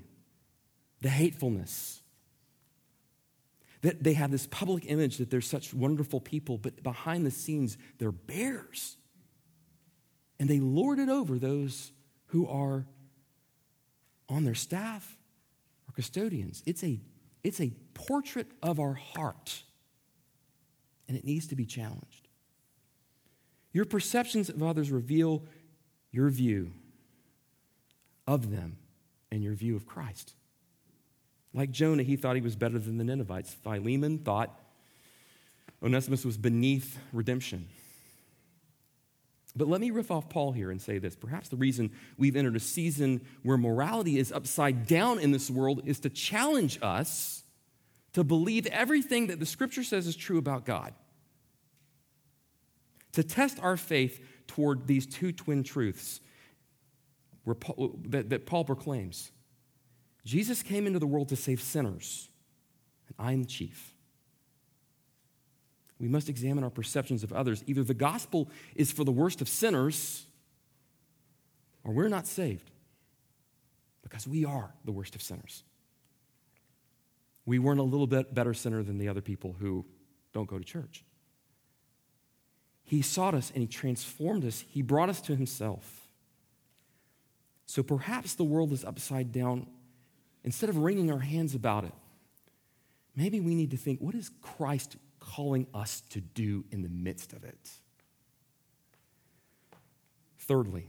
the 1.02 1.10
hatefulness. 1.10 2.00
That 3.82 4.02
they 4.02 4.14
have 4.14 4.30
this 4.30 4.46
public 4.46 4.84
image 4.86 5.18
that 5.18 5.28
they're 5.30 5.42
such 5.42 5.74
wonderful 5.74 6.20
people, 6.20 6.56
but 6.56 6.82
behind 6.82 7.26
the 7.26 7.30
scenes, 7.30 7.76
they're 7.98 8.12
bears 8.12 8.96
and 10.38 10.48
they 10.48 10.60
lord 10.60 10.98
it 10.98 11.08
over 11.08 11.38
those 11.38 11.92
who 12.26 12.46
are 12.46 12.86
on 14.28 14.44
their 14.44 14.54
staff 14.54 15.16
or 15.88 15.92
custodians. 15.92 16.62
It's 16.66 16.82
a, 16.82 17.00
it's 17.42 17.60
a 17.60 17.72
portrait 17.94 18.48
of 18.62 18.80
our 18.80 18.94
heart, 18.94 19.62
and 21.08 21.16
it 21.16 21.24
needs 21.24 21.46
to 21.48 21.56
be 21.56 21.64
challenged. 21.64 22.28
Your 23.72 23.84
perceptions 23.84 24.48
of 24.48 24.62
others 24.62 24.90
reveal 24.90 25.42
your 26.10 26.28
view 26.30 26.72
of 28.26 28.50
them 28.50 28.76
and 29.30 29.42
your 29.42 29.54
view 29.54 29.76
of 29.76 29.84
Christ. 29.84 30.34
Like 31.52 31.70
Jonah, 31.70 32.02
he 32.02 32.16
thought 32.16 32.36
he 32.36 32.42
was 32.42 32.56
better 32.56 32.78
than 32.78 32.98
the 32.98 33.04
Ninevites. 33.04 33.52
Philemon 33.52 34.18
thought 34.18 34.58
Onesimus 35.82 36.24
was 36.24 36.36
beneath 36.36 36.98
redemption. 37.12 37.68
But 39.56 39.68
let 39.68 39.80
me 39.80 39.90
riff 39.90 40.10
off 40.10 40.28
Paul 40.28 40.52
here 40.52 40.70
and 40.70 40.82
say 40.82 40.98
this. 40.98 41.14
Perhaps 41.14 41.48
the 41.48 41.56
reason 41.56 41.92
we've 42.18 42.34
entered 42.34 42.56
a 42.56 42.60
season 42.60 43.20
where 43.42 43.56
morality 43.56 44.18
is 44.18 44.32
upside 44.32 44.86
down 44.86 45.20
in 45.20 45.30
this 45.30 45.48
world 45.48 45.82
is 45.86 46.00
to 46.00 46.10
challenge 46.10 46.78
us 46.82 47.44
to 48.14 48.24
believe 48.24 48.66
everything 48.66 49.28
that 49.28 49.38
the 49.38 49.46
scripture 49.46 49.84
says 49.84 50.06
is 50.06 50.16
true 50.16 50.38
about 50.38 50.64
God. 50.64 50.92
To 53.12 53.22
test 53.22 53.58
our 53.60 53.76
faith 53.76 54.20
toward 54.48 54.88
these 54.88 55.06
two 55.06 55.30
twin 55.30 55.62
truths 55.62 56.20
that, 57.46 58.42
Paul 58.46 58.64
proclaims 58.64 59.30
Jesus 60.24 60.62
came 60.62 60.86
into 60.86 60.98
the 60.98 61.06
world 61.06 61.28
to 61.28 61.36
save 61.36 61.60
sinners, 61.60 62.28
and 63.06 63.14
I'm 63.28 63.42
the 63.42 63.48
chief 63.48 63.93
we 66.04 66.10
must 66.10 66.28
examine 66.28 66.62
our 66.62 66.68
perceptions 66.70 67.24
of 67.24 67.32
others. 67.32 67.64
Either 67.66 67.82
the 67.82 67.94
gospel 67.94 68.50
is 68.74 68.92
for 68.92 69.04
the 69.04 69.10
worst 69.10 69.40
of 69.40 69.48
sinners, 69.48 70.26
or 71.82 71.94
we're 71.94 72.08
not 72.08 72.26
saved 72.26 72.70
because 74.02 74.28
we 74.28 74.44
are 74.44 74.74
the 74.84 74.92
worst 74.92 75.14
of 75.14 75.22
sinners. 75.22 75.62
We 77.46 77.58
weren't 77.58 77.80
a 77.80 77.84
little 77.84 78.06
bit 78.06 78.34
better 78.34 78.52
sinner 78.52 78.82
than 78.82 78.98
the 78.98 79.08
other 79.08 79.22
people 79.22 79.56
who 79.58 79.86
don't 80.34 80.46
go 80.46 80.58
to 80.58 80.64
church. 80.64 81.06
He 82.82 83.00
sought 83.00 83.32
us 83.32 83.50
and 83.54 83.62
He 83.62 83.66
transformed 83.66 84.44
us, 84.44 84.62
He 84.68 84.82
brought 84.82 85.08
us 85.08 85.22
to 85.22 85.34
Himself. 85.34 86.06
So 87.64 87.82
perhaps 87.82 88.34
the 88.34 88.44
world 88.44 88.72
is 88.72 88.84
upside 88.84 89.32
down. 89.32 89.68
Instead 90.42 90.68
of 90.68 90.76
wringing 90.76 91.10
our 91.10 91.20
hands 91.20 91.54
about 91.54 91.84
it, 91.84 91.94
maybe 93.16 93.40
we 93.40 93.54
need 93.54 93.70
to 93.70 93.78
think 93.78 94.00
what 94.00 94.14
is 94.14 94.30
Christ 94.42 94.98
calling 95.24 95.66
us 95.74 96.02
to 96.10 96.20
do 96.20 96.64
in 96.70 96.82
the 96.82 96.88
midst 96.88 97.32
of 97.32 97.44
it. 97.44 97.70
Thirdly, 100.38 100.86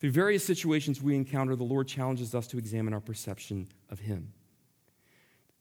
through 0.00 0.10
various 0.10 0.44
situations 0.44 1.00
we 1.00 1.16
encounter, 1.16 1.56
the 1.56 1.64
Lord 1.64 1.88
challenges 1.88 2.34
us 2.34 2.46
to 2.48 2.58
examine 2.58 2.92
our 2.92 3.00
perception 3.00 3.68
of 3.88 4.00
Him. 4.00 4.32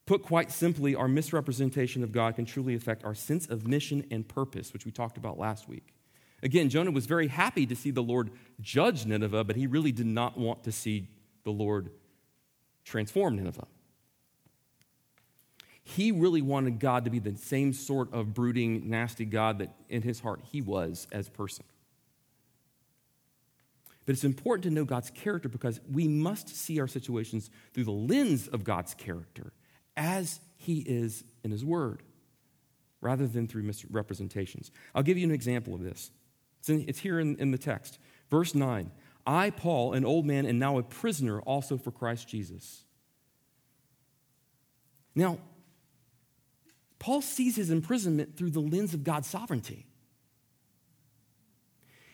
Put 0.05 0.23
quite 0.23 0.51
simply, 0.51 0.95
our 0.95 1.07
misrepresentation 1.07 2.03
of 2.03 2.11
God 2.11 2.35
can 2.35 2.45
truly 2.45 2.75
affect 2.75 3.05
our 3.05 3.15
sense 3.15 3.47
of 3.47 3.65
mission 3.65 4.05
and 4.11 4.27
purpose, 4.27 4.73
which 4.73 4.85
we 4.85 4.91
talked 4.91 5.15
about 5.15 5.39
last 5.39 5.69
week. 5.69 5.93
Again, 6.41 6.69
Jonah 6.69 6.91
was 6.91 7.05
very 7.05 7.27
happy 7.27 7.65
to 7.65 7.75
see 7.75 7.89
the 7.89 8.03
Lord 8.03 8.31
judge 8.59 9.05
Nineveh, 9.05 9.45
but 9.45 9.55
he 9.55 9.65
really 9.65 9.93
did 9.93 10.07
not 10.07 10.37
want 10.37 10.63
to 10.65 10.73
see 10.73 11.07
the 11.45 11.51
Lord 11.51 11.89
transform 12.83 13.37
Nineveh. 13.37 13.67
He 15.83 16.11
really 16.11 16.41
wanted 16.41 16.79
God 16.79 17.05
to 17.05 17.11
be 17.11 17.19
the 17.19 17.35
same 17.35 17.73
sort 17.73 18.13
of 18.13 18.33
brooding, 18.33 18.89
nasty 18.89 19.25
God 19.25 19.59
that 19.59 19.75
in 19.89 20.01
his 20.01 20.21
heart 20.21 20.39
he 20.51 20.61
was 20.61 21.07
as 21.11 21.29
person. 21.29 21.65
But 24.05 24.13
it's 24.13 24.23
important 24.23 24.63
to 24.63 24.69
know 24.69 24.85
God's 24.85 25.09
character 25.09 25.49
because 25.49 25.79
we 25.89 26.07
must 26.07 26.49
see 26.49 26.79
our 26.79 26.87
situations 26.87 27.49
through 27.73 27.85
the 27.85 27.91
lens 27.91 28.47
of 28.47 28.63
God's 28.63 28.93
character 28.93 29.53
as 29.95 30.39
he 30.57 30.79
is 30.79 31.23
in 31.43 31.51
his 31.51 31.63
word, 31.63 32.01
rather 33.01 33.27
than 33.27 33.47
through 33.47 33.63
misrepresentations. 33.63 34.71
I'll 34.95 35.03
give 35.03 35.17
you 35.17 35.25
an 35.25 35.33
example 35.33 35.73
of 35.75 35.83
this. 35.83 36.11
It's, 36.59 36.69
in, 36.69 36.85
it's 36.87 36.99
here 36.99 37.19
in, 37.19 37.35
in 37.37 37.51
the 37.51 37.57
text. 37.57 37.99
Verse 38.29 38.55
9 38.55 38.89
I, 39.25 39.51
Paul, 39.51 39.93
an 39.93 40.03
old 40.03 40.25
man 40.25 40.45
and 40.45 40.59
now 40.59 40.77
a 40.77 40.83
prisoner 40.83 41.41
also 41.41 41.77
for 41.77 41.91
Christ 41.91 42.27
Jesus. 42.27 42.83
Now, 45.15 45.37
Paul 47.03 47.21
sees 47.21 47.57
his 47.57 47.69
imprisonment 47.69 48.37
through 48.37 48.51
the 48.51 48.61
lens 48.61 48.93
of 48.93 49.03
God's 49.03 49.27
sovereignty. 49.27 49.85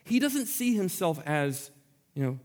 He 0.03 0.17
doesn't 0.17 0.47
see 0.47 0.73
himself 0.73 1.21
as, 1.27 1.69
you 2.15 2.23
know, 2.23 2.39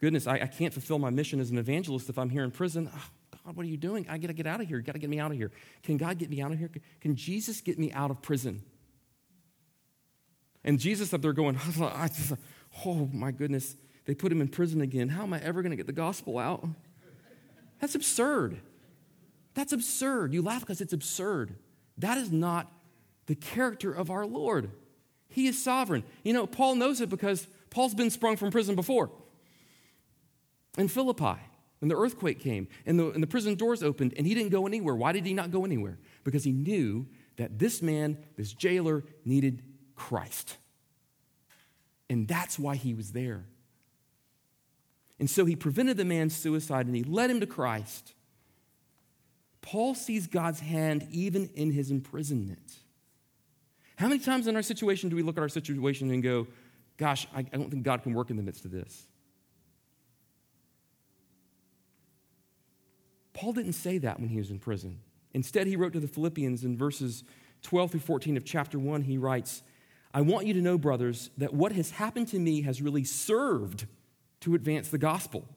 goodness, 0.00 0.26
I, 0.26 0.36
I 0.36 0.46
can't 0.46 0.72
fulfill 0.72 0.98
my 0.98 1.10
mission 1.10 1.38
as 1.38 1.50
an 1.50 1.58
evangelist 1.58 2.08
if 2.08 2.16
I'm 2.16 2.30
here 2.30 2.44
in 2.44 2.50
prison. 2.50 2.90
Oh, 2.90 3.08
God, 3.44 3.56
what 3.56 3.66
are 3.66 3.68
you 3.68 3.76
doing? 3.76 4.06
I 4.08 4.16
got 4.16 4.28
to 4.28 4.32
get 4.32 4.46
out 4.46 4.62
of 4.62 4.68
here. 4.68 4.80
Got 4.80 4.92
to 4.92 5.00
get 5.00 5.10
me 5.10 5.20
out 5.20 5.32
of 5.32 5.36
here. 5.36 5.50
Can 5.82 5.98
God 5.98 6.16
get 6.16 6.30
me 6.30 6.40
out 6.40 6.50
of 6.50 6.58
here? 6.58 6.70
Can 7.02 7.14
Jesus 7.14 7.60
get 7.60 7.78
me 7.78 7.92
out 7.92 8.10
of 8.10 8.22
prison? 8.22 8.62
And 10.64 10.78
Jesus 10.78 11.12
up 11.12 11.20
there 11.20 11.34
going, 11.34 11.58
oh 12.86 13.10
my 13.12 13.32
goodness, 13.32 13.76
they 14.06 14.14
put 14.14 14.32
him 14.32 14.40
in 14.40 14.48
prison 14.48 14.80
again. 14.80 15.10
How 15.10 15.24
am 15.24 15.34
I 15.34 15.40
ever 15.40 15.60
going 15.60 15.72
to 15.72 15.76
get 15.76 15.86
the 15.86 15.92
gospel 15.92 16.38
out? 16.38 16.66
That's 17.80 17.94
absurd. 17.94 18.62
That's 19.52 19.74
absurd. 19.74 20.32
You 20.32 20.40
laugh 20.40 20.60
because 20.60 20.80
it's 20.80 20.94
absurd. 20.94 21.54
That 21.98 22.18
is 22.18 22.32
not 22.32 22.72
the 23.26 23.34
character 23.34 23.92
of 23.92 24.10
our 24.10 24.26
Lord. 24.26 24.70
He 25.28 25.46
is 25.46 25.62
sovereign. 25.62 26.04
You 26.22 26.32
know, 26.32 26.46
Paul 26.46 26.74
knows 26.74 27.00
it 27.00 27.08
because 27.08 27.46
Paul's 27.70 27.94
been 27.94 28.10
sprung 28.10 28.36
from 28.36 28.50
prison 28.50 28.74
before. 28.74 29.10
In 30.76 30.88
Philippi, 30.88 31.38
when 31.82 31.88
the 31.88 31.96
earthquake 31.96 32.38
came 32.38 32.68
and 32.86 32.96
the, 32.96 33.10
and 33.10 33.20
the 33.22 33.26
prison 33.26 33.56
doors 33.56 33.82
opened 33.82 34.14
and 34.16 34.24
he 34.24 34.34
didn't 34.34 34.50
go 34.50 34.68
anywhere. 34.68 34.94
Why 34.94 35.10
did 35.10 35.26
he 35.26 35.34
not 35.34 35.50
go 35.50 35.64
anywhere? 35.64 35.98
Because 36.22 36.44
he 36.44 36.52
knew 36.52 37.08
that 37.38 37.58
this 37.58 37.82
man, 37.82 38.18
this 38.36 38.52
jailer, 38.52 39.02
needed 39.24 39.64
Christ. 39.96 40.58
And 42.08 42.28
that's 42.28 42.56
why 42.56 42.76
he 42.76 42.94
was 42.94 43.10
there. 43.10 43.46
And 45.18 45.28
so 45.28 45.44
he 45.44 45.56
prevented 45.56 45.96
the 45.96 46.04
man's 46.04 46.36
suicide 46.36 46.86
and 46.86 46.94
he 46.94 47.02
led 47.02 47.30
him 47.30 47.40
to 47.40 47.46
Christ. 47.46 48.14
Paul 49.62 49.94
sees 49.94 50.26
God's 50.26 50.60
hand 50.60 51.06
even 51.10 51.48
in 51.54 51.70
his 51.70 51.90
imprisonment. 51.90 52.76
How 53.96 54.08
many 54.08 54.20
times 54.20 54.46
in 54.46 54.56
our 54.56 54.62
situation 54.62 55.08
do 55.08 55.16
we 55.16 55.22
look 55.22 55.38
at 55.38 55.40
our 55.42 55.48
situation 55.48 56.10
and 56.10 56.22
go, 56.22 56.46
Gosh, 56.98 57.26
I, 57.34 57.40
I 57.40 57.56
don't 57.56 57.70
think 57.70 57.84
God 57.84 58.02
can 58.02 58.12
work 58.12 58.30
in 58.30 58.36
the 58.36 58.42
midst 58.42 58.64
of 58.64 58.70
this? 58.70 59.06
Paul 63.32 63.54
didn't 63.54 63.72
say 63.72 63.98
that 63.98 64.20
when 64.20 64.28
he 64.28 64.36
was 64.36 64.50
in 64.50 64.58
prison. 64.58 65.00
Instead, 65.32 65.66
he 65.66 65.76
wrote 65.76 65.94
to 65.94 66.00
the 66.00 66.06
Philippians 66.06 66.64
in 66.64 66.76
verses 66.76 67.24
12 67.62 67.92
through 67.92 68.00
14 68.00 68.36
of 68.36 68.44
chapter 68.44 68.78
1, 68.78 69.02
he 69.02 69.16
writes, 69.16 69.62
I 70.14 70.20
want 70.20 70.46
you 70.46 70.54
to 70.54 70.60
know, 70.60 70.76
brothers, 70.76 71.30
that 71.38 71.54
what 71.54 71.72
has 71.72 71.92
happened 71.92 72.28
to 72.28 72.38
me 72.38 72.62
has 72.62 72.82
really 72.82 73.04
served 73.04 73.86
to 74.40 74.54
advance 74.54 74.88
the 74.88 74.98
gospel, 74.98 75.48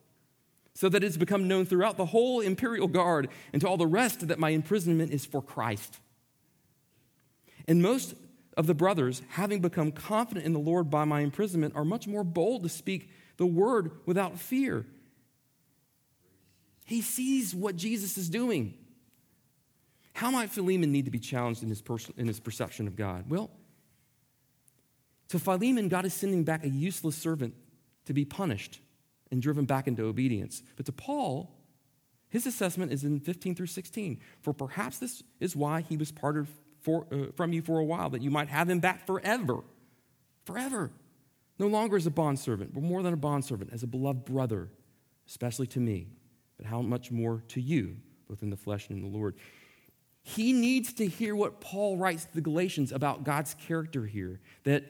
so 0.76 0.90
that 0.90 1.02
it's 1.02 1.16
become 1.16 1.48
known 1.48 1.64
throughout 1.64 1.96
the 1.96 2.04
whole 2.04 2.40
imperial 2.40 2.86
guard 2.86 3.30
and 3.54 3.62
to 3.62 3.68
all 3.68 3.78
the 3.78 3.86
rest 3.86 4.28
that 4.28 4.38
my 4.38 4.50
imprisonment 4.50 5.10
is 5.10 5.24
for 5.24 5.40
Christ. 5.40 5.98
And 7.66 7.80
most 7.80 8.14
of 8.58 8.66
the 8.66 8.74
brothers, 8.74 9.22
having 9.30 9.60
become 9.60 9.90
confident 9.90 10.44
in 10.44 10.52
the 10.52 10.58
Lord 10.58 10.90
by 10.90 11.04
my 11.04 11.20
imprisonment, 11.20 11.74
are 11.74 11.84
much 11.84 12.06
more 12.06 12.22
bold 12.22 12.62
to 12.64 12.68
speak 12.68 13.08
the 13.38 13.46
word 13.46 13.90
without 14.04 14.38
fear. 14.38 14.84
He 16.84 17.00
sees 17.00 17.54
what 17.54 17.76
Jesus 17.76 18.18
is 18.18 18.28
doing. 18.28 18.74
How 20.12 20.30
might 20.30 20.50
Philemon 20.50 20.92
need 20.92 21.06
to 21.06 21.10
be 21.10 21.18
challenged 21.18 21.62
in 21.62 21.70
his, 21.70 21.80
pers- 21.80 22.12
in 22.18 22.26
his 22.26 22.38
perception 22.38 22.86
of 22.86 22.96
God? 22.96 23.24
Well, 23.30 23.50
to 25.28 25.38
Philemon, 25.38 25.88
God 25.88 26.04
is 26.04 26.12
sending 26.12 26.44
back 26.44 26.64
a 26.64 26.68
useless 26.68 27.16
servant 27.16 27.54
to 28.04 28.12
be 28.12 28.26
punished 28.26 28.80
and 29.30 29.42
driven 29.42 29.64
back 29.64 29.88
into 29.88 30.04
obedience. 30.04 30.62
But 30.76 30.86
to 30.86 30.92
Paul, 30.92 31.50
his 32.28 32.46
assessment 32.46 32.92
is 32.92 33.04
in 33.04 33.20
15 33.20 33.54
through 33.54 33.66
16. 33.66 34.20
For 34.42 34.52
perhaps 34.52 34.98
this 34.98 35.22
is 35.40 35.56
why 35.56 35.80
he 35.80 35.96
was 35.96 36.12
parted 36.12 36.46
for, 36.80 37.06
uh, 37.12 37.32
from 37.34 37.52
you 37.52 37.62
for 37.62 37.78
a 37.78 37.84
while, 37.84 38.10
that 38.10 38.22
you 38.22 38.30
might 38.30 38.48
have 38.48 38.68
him 38.68 38.80
back 38.80 39.06
forever. 39.06 39.60
Forever. 40.44 40.90
No 41.58 41.66
longer 41.66 41.96
as 41.96 42.06
a 42.06 42.10
bondservant, 42.10 42.74
but 42.74 42.82
more 42.82 43.02
than 43.02 43.14
a 43.14 43.16
bondservant, 43.16 43.72
as 43.72 43.82
a 43.82 43.86
beloved 43.86 44.24
brother, 44.24 44.68
especially 45.26 45.66
to 45.68 45.80
me 45.80 46.08
but 46.56 46.66
how 46.66 46.82
much 46.82 47.10
more 47.10 47.42
to 47.48 47.60
you, 47.60 47.96
both 48.28 48.42
in 48.42 48.50
the 48.50 48.56
flesh 48.56 48.88
and 48.88 48.98
in 48.98 49.10
the 49.10 49.16
Lord. 49.16 49.34
He 50.22 50.52
needs 50.52 50.92
to 50.94 51.06
hear 51.06 51.36
what 51.36 51.60
Paul 51.60 51.96
writes 51.96 52.24
to 52.24 52.34
the 52.34 52.40
Galatians 52.40 52.92
about 52.92 53.24
God's 53.24 53.54
character 53.54 54.06
here 54.06 54.40
that 54.64 54.84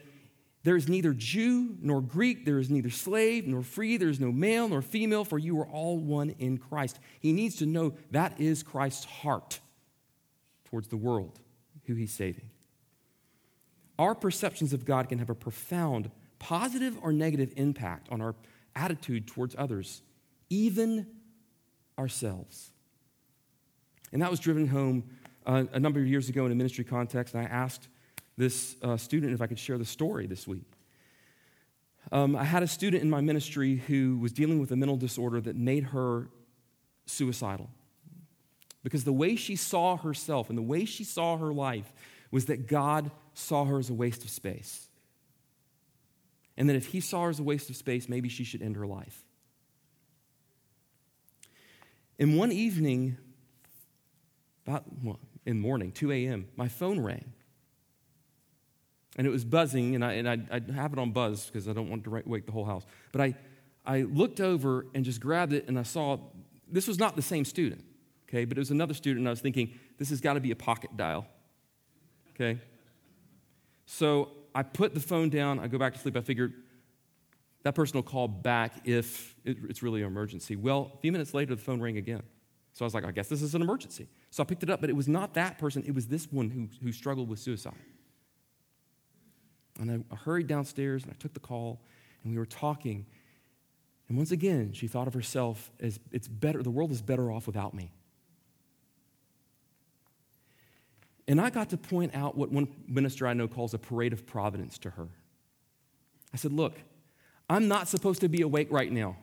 there 0.67 0.75
is 0.75 0.89
neither 0.89 1.13
Jew 1.13 1.77
nor 1.81 2.01
Greek, 2.01 2.45
there 2.45 2.59
is 2.59 2.71
neither 2.71 2.91
slave 2.91 3.47
nor 3.47 3.63
free, 3.63 3.97
there 3.97 4.09
is 4.09 4.19
no 4.19 4.33
male 4.33 4.69
nor 4.69 4.83
female, 4.83 5.25
for 5.25 5.39
you 5.39 5.61
are 5.61 5.67
all 5.69 5.97
one 5.97 6.31
in 6.41 6.59
Christ. 6.59 6.99
He 7.21 7.33
needs 7.33 7.55
to 7.59 7.67
know 7.67 7.95
that 8.11 8.41
is 8.41 8.65
Christ's 8.65 9.05
heart 9.05 9.61
towards 10.65 10.89
the 10.89 10.97
world, 10.97 11.39
who 11.85 11.95
he's 11.95 12.13
saving. 12.13 12.51
Our 13.97 14.17
perceptions 14.17 14.73
of 14.73 14.85
God 14.85 15.09
can 15.09 15.21
have 15.21 15.31
a 15.31 15.37
profound 15.37 16.11
positive 16.41 16.99
or 17.01 17.13
negative 17.13 17.53
impact 17.57 18.09
on 18.11 18.21
our 18.21 18.35
attitude 18.75 19.29
towards 19.29 19.55
others, 19.57 20.03
even 20.51 21.07
ourselves. 21.97 22.73
And 24.13 24.21
that 24.21 24.33
was 24.33 24.41
driven 24.41 24.67
home 24.67 25.05
uh, 25.47 25.67
a 25.73 25.79
number 25.79 26.01
of 26.01 26.09
years 26.09 26.29
ago 26.29 26.45
in 26.45 26.51
a 26.51 26.57
ministry 26.57 26.83
context. 26.83 27.35
And 27.35 27.47
I 27.47 27.49
asked 27.49 27.87
this 28.37 28.77
uh, 28.83 28.97
student 28.97 29.33
if 29.33 29.41
I 29.41 29.47
could 29.47 29.59
share 29.59 29.79
the 29.79 29.85
story 29.85 30.27
this 30.27 30.47
week. 30.47 30.71
Um, 32.13 32.37
I 32.37 32.45
had 32.45 32.63
a 32.63 32.69
student 32.69 33.03
in 33.03 33.11
my 33.11 33.21
ministry 33.21 33.83
who 33.87 34.19
was 34.19 34.33
dealing 34.33 34.61
with 34.61 34.71
a 34.71 34.77
mental 34.77 34.97
disorder 34.97 35.41
that 35.41 35.57
made 35.57 35.85
her 35.85 36.29
suicidal. 37.07 37.69
Because 38.85 39.03
the 39.05 39.13
way 39.13 39.35
she 39.35 39.57
saw 39.57 39.97
herself 39.97 40.49
and 40.49 40.57
the 40.57 40.63
way 40.63 40.85
she 40.85 41.03
saw 41.03 41.37
her 41.37 41.53
life 41.53 41.93
was 42.31 42.47
that 42.47 42.69
God 42.69 43.11
saw 43.35 43.65
her 43.65 43.79
as 43.79 43.91
a 43.91 43.95
waste 43.95 44.23
of 44.23 44.31
space. 44.31 44.89
And 46.57 46.69
that 46.69 46.77
if 46.77 46.87
he 46.87 47.01
saw 47.01 47.25
her 47.25 47.31
as 47.31 47.41
a 47.41 47.43
waste 47.43 47.69
of 47.71 47.77
space, 47.77 48.09
maybe 48.09 48.29
she 48.29 48.45
should 48.45 48.63
end 48.63 48.77
her 48.77 48.87
life. 48.87 49.25
And 52.19 52.39
one 52.39 52.53
evening, 52.53 53.19
about 54.67 54.85
well, 55.03 55.19
in 55.45 55.61
morning, 55.61 55.93
2 55.93 56.13
a.m., 56.13 56.49
my 56.57 56.69
phone 56.69 57.01
rang. 57.01 57.33
And 59.17 59.27
it 59.27 59.31
was 59.31 59.45
buzzing, 59.45 59.95
and 59.95 60.05
I, 60.05 60.13
and 60.13 60.29
I, 60.29 60.39
I 60.51 60.73
have 60.73 60.93
it 60.93 60.99
on 60.99 61.11
buzz 61.11 61.47
because 61.47 61.69
I 61.69 61.73
don't 61.73 61.89
want 61.89 62.05
to 62.05 62.23
wake 62.27 62.47
the 62.47 62.53
whole 62.53 62.67
house. 62.67 62.85
But 63.13 63.23
I, 63.23 63.35
I 63.87 64.03
looked 64.03 64.41
over 64.41 64.87
and 64.95 65.05
just 65.05 65.21
grabbed 65.21 65.55
it, 65.55 65.67
and 65.69 65.79
I 65.79 65.85
saw 65.85 66.19
this 66.71 66.87
was 66.87 66.99
not 66.99 67.17
the 67.17 67.23
same 67.23 67.45
student, 67.45 67.83
okay? 68.29 68.45
But 68.45 68.59
it 68.59 68.61
was 68.61 68.71
another 68.71 68.95
student, 68.95 69.21
and 69.21 69.29
I 69.29 69.31
was 69.31 69.41
thinking, 69.41 69.73
this 69.99 70.11
has 70.11 70.21
got 70.21 70.35
to 70.35 70.41
be 70.41 70.51
a 70.51 70.57
pocket 70.57 70.97
dial, 70.97 71.27
okay? 72.35 72.61
So 73.87 74.33
I 74.55 74.63
put 74.63 74.95
the 74.95 75.01
phone 75.01 75.31
down, 75.31 75.61
I 75.61 75.69
go 75.69 75.79
back 75.79 75.95
to 75.95 75.99
sleep. 75.99 76.17
I 76.17 76.21
figured 76.21 76.53
that 77.63 77.75
person 77.75 77.97
will 77.97 78.03
call 78.03 78.29
back 78.29 78.73
if 78.85 79.35
it's 79.45 79.83
really 79.83 80.03
an 80.03 80.07
emergency. 80.07 80.57
Well, 80.57 80.93
a 80.95 80.99
few 80.99 81.13
minutes 81.13 81.35
later, 81.35 81.55
the 81.55 81.63
phone 81.63 81.81
rang 81.81 81.97
again. 81.97 82.23
So 82.73 82.85
I 82.85 82.87
was 82.87 82.95
like, 82.95 83.05
I 83.05 83.11
guess 83.11 83.29
this 83.29 83.43
is 83.43 83.55
an 83.55 83.63
emergency. 83.63 84.09
So 84.31 84.43
I 84.43 84.47
picked 84.47 84.63
it 84.63 84.71
up, 84.71 84.81
but 84.81 84.91
it 84.91 84.97
was 84.97 85.09
not 85.09 85.35
that 85.35 85.59
person, 85.59 85.83
it 85.87 85.95
was 85.95 86.09
this 86.09 86.31
one 86.31 86.51
who, 86.51 86.69
who 86.85 86.93
struggled 86.93 87.29
with 87.29 87.39
suicide. 87.39 87.75
And 89.79 90.05
I 90.11 90.15
hurried 90.15 90.47
downstairs 90.47 91.05
and 91.05 91.13
I 91.13 91.17
took 91.19 91.35
the 91.35 91.41
call 91.41 91.81
and 92.23 92.33
we 92.33 92.39
were 92.39 92.47
talking. 92.47 93.07
And 94.09 94.17
once 94.17 94.31
again, 94.31 94.73
she 94.73 94.87
thought 94.87 95.07
of 95.07 95.15
herself 95.15 95.71
as 95.81 95.99
it's 96.13 96.29
better, 96.29 96.63
the 96.63 96.71
world 96.71 96.91
is 96.91 97.03
better 97.03 97.31
off 97.31 97.47
without 97.47 97.75
me. 97.75 97.93
And 101.29 101.41
I 101.41 101.51
got 101.51 101.71
to 101.71 101.77
point 101.77 102.15
out 102.15 102.37
what 102.37 102.53
one 102.53 102.69
minister 102.87 103.27
I 103.27 103.35
know 103.35 103.49
calls 103.49 103.75
a 103.75 103.79
parade 103.79 104.13
of 104.13 104.27
providence 104.27 104.79
to 104.79 104.91
her. 104.91 105.09
I 106.33 106.37
said, 106.37 106.53
Look, 106.53 106.79
I'm 107.51 107.69
not 107.69 107.89
supposed 107.89 108.21
to 108.21 108.29
be 108.29 108.43
awake 108.43 108.69
right 108.71 108.91
now. 108.91 109.17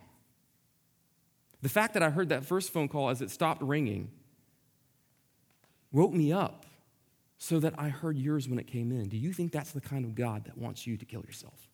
The 1.62 1.70
fact 1.70 1.94
that 1.94 2.04
I 2.04 2.10
heard 2.10 2.30
that 2.30 2.44
first 2.44 2.74
phone 2.74 2.89
call 2.89 3.10
as 3.10 3.22
it 3.22 3.30
stopped 3.30 3.62
ringing 3.62 4.12
woke 5.94 6.12
me 6.12 6.34
up 6.34 6.66
so 7.43 7.60
that 7.60 7.73
I 7.77 7.89
heard 7.89 8.17
yours 8.17 8.47
when 8.47 8.58
it 8.58 8.67
came 8.67 8.89
in. 8.93 9.10
Do 9.10 9.17
you 9.17 9.34
think 9.34 9.51
that's 9.51 9.73
the 9.73 9.82
kind 9.82 10.06
of 10.06 10.15
God 10.15 10.45
that 10.45 10.58
wants 10.58 10.88
you 10.88 10.95
to 10.95 11.03
kill 11.03 11.25
yourself? 11.27 11.67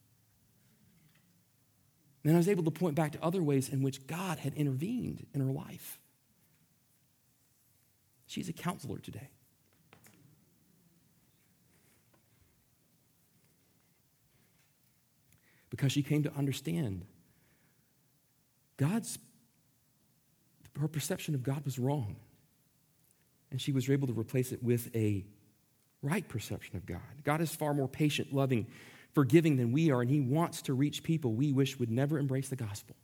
And 2.24 2.34
I 2.34 2.38
was 2.38 2.50
able 2.50 2.64
to 2.64 2.72
point 2.72 2.96
back 2.96 3.12
to 3.12 3.24
other 3.24 3.44
ways 3.44 3.70
in 3.70 3.84
which 3.84 4.08
God 4.08 4.40
had 4.40 4.56
intervened 4.56 5.28
in 5.32 5.42
her 5.42 5.52
life. 5.52 6.00
She's 8.26 8.50
a 8.50 8.54
counselor 8.54 8.98
today. 8.98 9.30
Because 15.70 15.92
she 15.92 16.02
came 16.02 16.24
to 16.24 16.34
understand 16.34 17.06
God's, 18.78 19.20
her 20.80 20.88
perception 20.88 21.36
of 21.36 21.44
God 21.44 21.64
was 21.64 21.78
wrong. 21.78 22.16
And 23.52 23.62
she 23.62 23.72
was 23.72 23.88
able 23.88 24.08
to 24.08 24.20
replace 24.20 24.52
it 24.52 24.64
with 24.64 24.90
a 24.96 25.26
right 26.02 26.28
perception 26.28 26.78
of 26.78 26.86
God. 26.86 27.02
God 27.24 27.42
is 27.42 27.54
far 27.54 27.74
more 27.74 27.88
patient, 27.88 28.34
loving, 28.34 28.68
forgiving 29.14 29.58
than 29.58 29.72
we 29.72 29.92
are, 29.92 30.02
and 30.02 30.10
He 30.10 30.20
wants 30.20 30.62
to 30.64 30.74
reach 30.74 31.04
people 31.04 31.34
we 31.34 31.52
wish 31.52 31.78
would 31.80 31.92
never 31.92 32.18
embrace 32.18 32.50
the 32.50 32.56
gospel. 32.56 32.96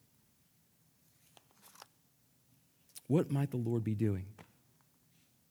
What 3.08 3.32
might 3.32 3.52
the 3.52 3.58
Lord 3.58 3.84
be 3.84 3.96
doing? 3.96 4.26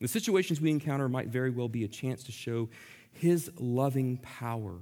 The 0.01 0.09
situations 0.09 0.61
we 0.61 0.71
encounter 0.71 1.09
might 1.09 1.29
very 1.29 1.51
well 1.51 1.69
be 1.69 1.85
a 1.85 1.89
chance 1.89 2.25
to 2.25 2.33
show 2.33 2.69
His 3.13 3.51
loving 3.59 4.19
power. 4.19 4.75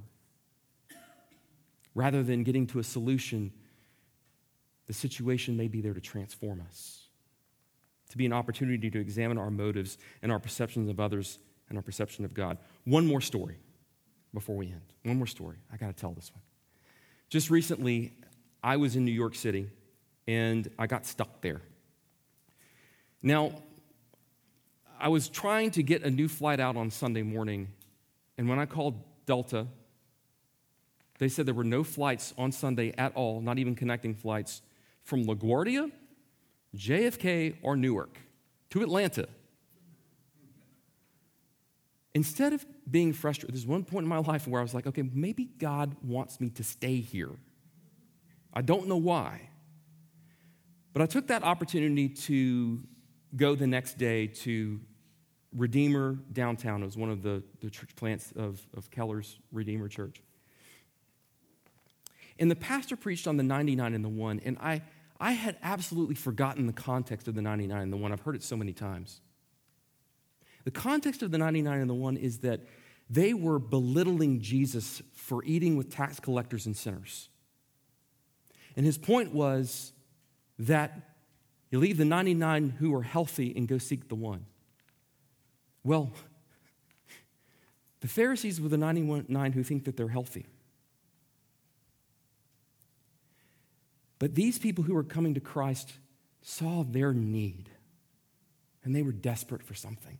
Rather 1.95 2.23
than 2.23 2.43
getting 2.43 2.65
to 2.67 2.79
a 2.79 2.83
solution, 2.83 3.51
the 4.87 4.93
situation 4.93 5.55
may 5.55 5.67
be 5.67 5.79
there 5.81 5.93
to 5.93 6.01
transform 6.01 6.61
us, 6.67 7.07
to 8.09 8.17
be 8.17 8.25
an 8.25 8.33
opportunity 8.33 8.89
to 8.89 8.99
examine 8.99 9.37
our 9.37 9.51
motives 9.51 9.99
and 10.23 10.31
our 10.31 10.39
perceptions 10.39 10.89
of 10.89 10.99
others 10.99 11.37
and 11.73 11.79
our 11.79 11.83
perception 11.83 12.23
of 12.23 12.35
God. 12.35 12.59
One 12.85 13.07
more 13.07 13.19
story 13.19 13.57
before 14.31 14.55
we 14.55 14.67
end. 14.67 14.93
One 15.03 15.17
more 15.17 15.27
story. 15.27 15.57
I 15.71 15.77
got 15.77 15.87
to 15.87 15.93
tell 15.93 16.11
this 16.11 16.31
one. 16.31 16.41
Just 17.29 17.49
recently, 17.49 18.13
I 18.63 18.77
was 18.77 18.95
in 18.95 19.05
New 19.05 19.11
York 19.11 19.33
City 19.33 19.69
and 20.27 20.69
I 20.77 20.85
got 20.85 21.07
stuck 21.07 21.41
there. 21.41 21.61
Now, 23.23 23.53
I 24.99 25.07
was 25.07 25.29
trying 25.29 25.71
to 25.71 25.83
get 25.83 26.03
a 26.03 26.11
new 26.11 26.27
flight 26.27 26.59
out 26.59 26.77
on 26.77 26.91
Sunday 26.91 27.23
morning, 27.23 27.69
and 28.37 28.47
when 28.47 28.59
I 28.59 28.65
called 28.65 29.01
Delta, 29.25 29.65
they 31.17 31.27
said 31.27 31.47
there 31.47 31.55
were 31.55 31.63
no 31.63 31.83
flights 31.83 32.35
on 32.37 32.51
Sunday 32.51 32.93
at 32.97 33.15
all, 33.15 33.41
not 33.41 33.57
even 33.57 33.75
connecting 33.75 34.13
flights 34.13 34.61
from 35.03 35.25
LaGuardia, 35.25 35.91
JFK, 36.77 37.55
or 37.63 37.75
Newark 37.75 38.17
to 38.69 38.83
Atlanta. 38.83 39.27
Instead 42.15 42.53
of 42.53 42.65
being 42.89 43.11
frustrated, 43.11 43.55
there's 43.55 43.65
one 43.65 43.83
point 43.83 44.03
in 44.03 44.09
my 44.09 44.19
life 44.19 44.47
where 44.47 44.61
I 44.61 44.63
was 44.63 44.73
like, 44.73 44.85
okay, 44.85 45.01
maybe 45.01 45.45
God 45.45 45.95
wants 46.03 46.39
me 46.39 46.49
to 46.51 46.63
stay 46.63 46.97
here. 46.97 47.31
I 48.53 48.61
don't 48.61 48.87
know 48.87 48.97
why. 48.97 49.49
But 50.93 51.01
I 51.01 51.07
took 51.07 51.27
that 51.27 51.43
opportunity 51.43 52.07
to 52.09 52.83
go 53.35 53.55
the 53.55 53.65
next 53.65 53.97
day 53.97 54.27
to 54.27 54.79
Redeemer 55.55 56.19
downtown. 56.31 56.83
It 56.83 56.85
was 56.85 56.97
one 56.97 57.09
of 57.09 57.23
the, 57.23 57.43
the 57.61 57.69
church 57.69 57.95
plants 57.95 58.31
of, 58.35 58.61
of 58.77 58.91
Keller's 58.91 59.39
Redeemer 59.51 59.87
Church. 59.87 60.21
And 62.39 62.49
the 62.49 62.55
pastor 62.55 62.95
preached 62.95 63.27
on 63.27 63.37
the 63.37 63.43
99 63.43 63.93
and 63.93 64.03
the 64.03 64.09
1, 64.09 64.41
and 64.45 64.57
I, 64.59 64.81
I 65.19 65.33
had 65.33 65.57
absolutely 65.61 66.15
forgotten 66.15 66.67
the 66.67 66.73
context 66.73 67.27
of 67.27 67.35
the 67.35 67.41
99 67.41 67.81
and 67.81 67.93
the 67.93 67.97
1. 67.97 68.11
I've 68.11 68.21
heard 68.21 68.35
it 68.35 68.43
so 68.43 68.57
many 68.57 68.73
times. 68.73 69.21
The 70.63 70.71
context 70.71 71.21
of 71.21 71.31
the 71.31 71.37
99 71.37 71.81
and 71.81 71.89
the 71.89 71.93
1 71.93 72.17
is 72.17 72.39
that 72.39 72.61
they 73.09 73.33
were 73.33 73.59
belittling 73.59 74.41
Jesus 74.41 75.01
for 75.13 75.43
eating 75.43 75.77
with 75.77 75.91
tax 75.91 76.19
collectors 76.19 76.65
and 76.65 76.75
sinners. 76.75 77.29
And 78.75 78.85
his 78.85 78.97
point 78.97 79.33
was 79.33 79.93
that 80.57 81.15
you 81.69 81.79
leave 81.79 81.97
the 81.97 82.05
99 82.05 82.75
who 82.79 82.93
are 82.95 83.03
healthy 83.03 83.53
and 83.55 83.67
go 83.67 83.77
seek 83.77 84.07
the 84.07 84.15
one. 84.15 84.45
Well, 85.83 86.11
the 87.99 88.07
Pharisees 88.07 88.61
were 88.61 88.69
the 88.69 88.77
99 88.77 89.51
who 89.51 89.63
think 89.63 89.85
that 89.85 89.97
they're 89.97 90.07
healthy. 90.07 90.45
But 94.19 94.35
these 94.35 94.57
people 94.57 94.85
who 94.85 94.95
are 94.95 95.03
coming 95.03 95.33
to 95.33 95.41
Christ 95.41 95.91
saw 96.41 96.83
their 96.83 97.13
need 97.13 97.69
and 98.83 98.95
they 98.95 99.01
were 99.01 99.11
desperate 99.11 99.63
for 99.63 99.73
something. 99.73 100.19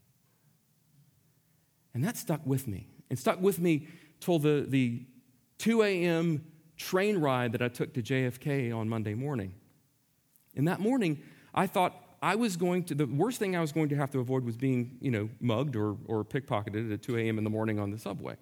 And 1.93 2.03
that 2.03 2.17
stuck 2.17 2.45
with 2.45 2.67
me. 2.67 2.88
It 3.10 3.19
stuck 3.19 3.39
with 3.41 3.60
me 3.60 3.88
till 4.19 4.39
the, 4.39 4.65
the 4.67 5.06
2 5.60 5.84
a.m. 5.84 6.43
train 6.77 7.17
ride 7.17 7.51
that 7.51 7.62
I 7.62 7.67
took 7.67 7.93
to 7.93 8.01
JFK 8.01 8.75
on 8.75 8.89
Monday 8.89 9.13
morning. 9.13 9.53
And 10.56 10.67
that 10.67 10.79
morning, 10.79 11.21
I 11.53 11.67
thought 11.67 11.95
I 12.21 12.36
was 12.36 12.58
going 12.58 12.86
to, 12.86 12.95
the 12.95 13.06
worst 13.06 13.38
thing 13.38 13.56
I 13.56 13.62
was 13.62 13.71
going 13.71 13.89
to 13.89 13.95
have 13.95 14.10
to 14.12 14.19
avoid 14.19 14.45
was 14.45 14.56
being, 14.56 14.97
you 15.01 15.12
know, 15.12 15.29
mugged 15.39 15.75
or, 15.75 15.97
or 16.06 16.23
pickpocketed 16.23 16.91
at 16.93 17.01
2 17.01 17.17
a.m. 17.17 17.38
in 17.38 17.43
the 17.43 17.49
morning 17.49 17.79
on 17.79 17.91
the 17.91 17.99
subway. 17.99 18.36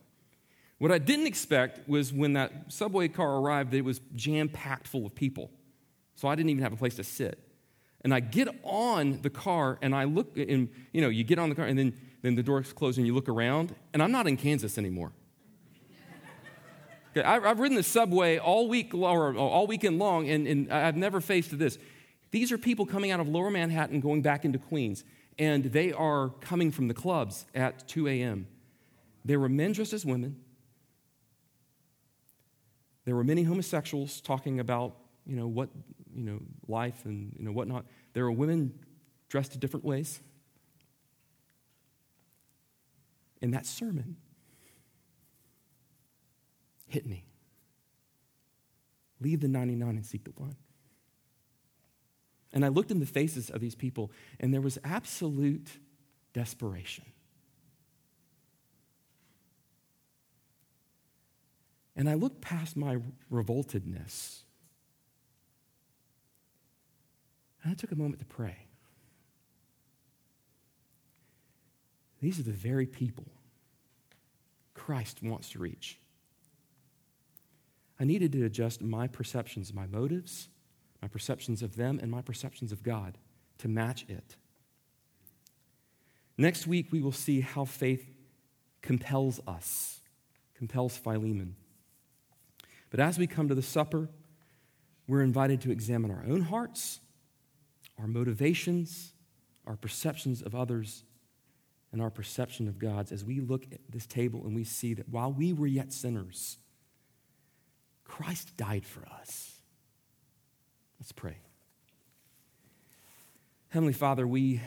What 0.78 0.92
I 0.92 0.98
didn't 0.98 1.28
expect 1.28 1.88
was 1.88 2.12
when 2.12 2.34
that 2.34 2.72
subway 2.72 3.08
car 3.08 3.38
arrived, 3.38 3.74
it 3.74 3.82
was 3.82 4.00
jam 4.16 4.50
packed 4.50 4.88
full 4.88 5.06
of 5.06 5.14
people. 5.14 5.52
So 6.16 6.28
I 6.28 6.36
didn't 6.36 6.50
even 6.50 6.64
have 6.64 6.74
a 6.74 6.78
place 6.78 6.96
to 6.96 7.04
sit. 7.04 7.40
And 8.04 8.14
I 8.14 8.20
get 8.20 8.48
on 8.64 9.22
the 9.22 9.30
car 9.30 9.78
and 9.82 9.94
I 9.94 10.06
look, 10.06 10.38
and 10.38 10.70
you 10.92 11.02
know, 11.02 11.10
you 11.10 11.24
get 11.24 11.38
on 11.38 11.50
the 11.50 11.56
car 11.56 11.66
and 11.66 11.78
then 11.78 11.94
then 12.22 12.36
the 12.36 12.44
doors 12.44 12.72
close 12.74 12.98
and 12.98 13.08
you 13.08 13.14
look 13.14 13.30
around, 13.30 13.76
and 13.94 14.02
I'm 14.02 14.12
not 14.12 14.28
in 14.28 14.38
Kansas 14.38 14.78
anymore. 14.78 15.12
Okay, 17.16 17.28
I've 17.28 17.60
ridden 17.60 17.76
the 17.76 17.84
subway 17.84 18.38
all 18.38 18.70
week 18.70 18.94
or 18.94 19.36
all 19.36 19.68
weekend 19.68 20.00
long, 20.00 20.30
and, 20.30 20.48
and 20.48 20.72
I've 20.72 20.96
never 20.96 21.20
faced 21.20 21.58
this. 21.58 21.78
These 22.32 22.54
are 22.54 22.58
people 22.58 22.86
coming 22.86 23.12
out 23.12 23.20
of 23.20 23.28
lower 23.28 23.52
Manhattan 23.52 24.00
going 24.00 24.22
back 24.22 24.46
into 24.46 24.58
Queens, 24.58 25.04
and 25.38 25.66
they 25.66 25.92
are 25.92 26.30
coming 26.40 26.72
from 26.72 26.88
the 26.88 26.94
clubs 26.94 27.46
at 27.54 27.88
2 27.90 28.08
a.m. 28.08 28.48
There 29.26 29.40
were 29.40 29.50
men 29.50 29.74
dressed 29.74 29.92
as 29.92 30.06
women. 30.06 30.38
There 33.04 33.16
were 33.16 33.24
many 33.24 33.44
homosexuals 33.44 34.22
talking 34.22 34.60
about, 34.62 34.96
you 35.26 35.36
know, 35.36 35.48
what, 35.48 35.70
you 36.16 36.24
know, 36.24 36.40
life 36.68 37.04
and, 37.06 37.36
you 37.38 37.44
know, 37.44 37.52
whatnot. 37.52 37.86
There 38.14 38.24
were 38.24 38.32
women 38.32 38.74
dressed 39.28 39.54
in 39.54 39.60
different 39.60 39.86
ways. 39.86 40.22
In 43.42 43.52
that 43.52 43.66
sermon 43.66 44.18
hit 46.88 47.06
me. 47.06 47.26
Leave 49.20 49.40
the 49.40 49.48
99 49.48 49.90
and 49.90 50.06
seek 50.06 50.24
the 50.24 50.32
one. 50.32 50.56
And 52.54 52.66
I 52.66 52.68
looked 52.68 52.92
in 52.92 53.00
the 53.00 53.06
faces 53.06 53.50
of 53.50 53.62
these 53.62 53.76
people, 53.76 54.12
and 54.40 54.54
there 54.54 54.62
was 54.62 54.78
absolute 54.84 55.70
desperation. 56.34 57.06
And 61.96 62.10
I 62.10 62.16
looked 62.16 62.42
past 62.42 62.76
my 62.76 62.98
revoltedness, 63.30 64.44
and 67.64 67.72
I 67.72 67.76
took 67.76 67.92
a 67.92 67.96
moment 67.96 68.20
to 68.20 68.26
pray. 68.26 68.68
These 72.22 72.40
are 72.40 72.44
the 72.44 72.52
very 72.52 72.86
people 72.86 73.26
Christ 74.74 75.22
wants 75.22 75.50
to 75.50 75.60
reach. 75.60 76.00
I 78.00 78.04
needed 78.04 78.32
to 78.32 78.46
adjust 78.46 78.82
my 78.82 79.08
perceptions, 79.08 79.74
my 79.74 79.86
motives, 79.86 80.50
my 81.02 81.08
perceptions 81.08 81.62
of 81.62 81.76
them, 81.76 82.00
and 82.02 82.10
my 82.10 82.22
perceptions 82.22 82.72
of 82.72 82.84
God 82.84 83.18
to 83.60 83.68
match 83.68 84.06
it. 84.08 84.36
Next 86.38 86.66
week, 86.66 86.88
we 86.92 87.02
will 87.02 87.12
see 87.12 87.42
how 87.42 87.66
faith 87.66 88.04
compels 88.82 89.40
us, 89.46 90.00
compels 90.56 90.98
Philemon. 90.98 91.56
But 92.90 93.00
as 93.00 93.20
we 93.20 93.28
come 93.28 93.48
to 93.48 93.56
the 93.56 93.62
supper, 93.62 94.10
we're 95.08 95.22
invited 95.22 95.62
to 95.62 95.72
examine 95.72 96.10
our 96.10 96.24
own 96.28 96.42
hearts, 96.42 97.00
our 98.00 98.08
motivations, 98.08 99.14
our 99.68 99.76
perceptions 99.76 100.42
of 100.42 100.56
others, 100.56 101.04
and 101.92 102.02
our 102.02 102.10
perception 102.10 102.68
of 102.68 102.80
God's 102.80 103.12
as 103.12 103.24
we 103.24 103.40
look 103.40 103.66
at 103.72 103.80
this 103.90 104.06
table 104.06 104.42
and 104.46 104.56
we 104.56 104.64
see 104.64 104.94
that 104.94 105.10
while 105.10 105.32
we 105.32 105.52
were 105.54 105.68
yet 105.68 105.92
sinners, 105.92 106.58
Christ 108.06 108.56
died 108.56 108.86
for 108.86 109.04
us. 109.20 109.52
Let's 111.00 111.12
pray. 111.12 111.38
Heavenly 113.70 113.94
Father, 113.94 114.28
we, 114.28 114.62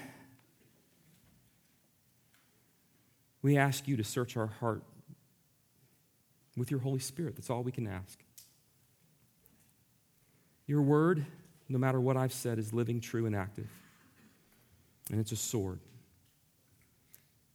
we 3.43 3.57
ask 3.57 3.87
you 3.87 3.97
to 3.97 4.05
search 4.05 4.37
our 4.37 4.47
heart 4.47 4.83
with 6.57 6.70
your 6.70 6.81
Holy 6.81 6.99
Spirit. 6.99 7.37
That's 7.37 7.51
all 7.51 7.62
we 7.62 7.72
can 7.72 7.87
ask. 7.87 8.18
Your 10.66 10.83
word, 10.83 11.25
no 11.68 11.79
matter 11.79 12.01
what 12.01 12.16
I've 12.16 12.33
said, 12.33 12.59
is 12.59 12.72
living, 12.72 13.01
true, 13.01 13.27
and 13.27 13.37
active. 13.37 13.68
And 15.11 15.20
it's 15.20 15.33
a 15.33 15.37
sword 15.37 15.81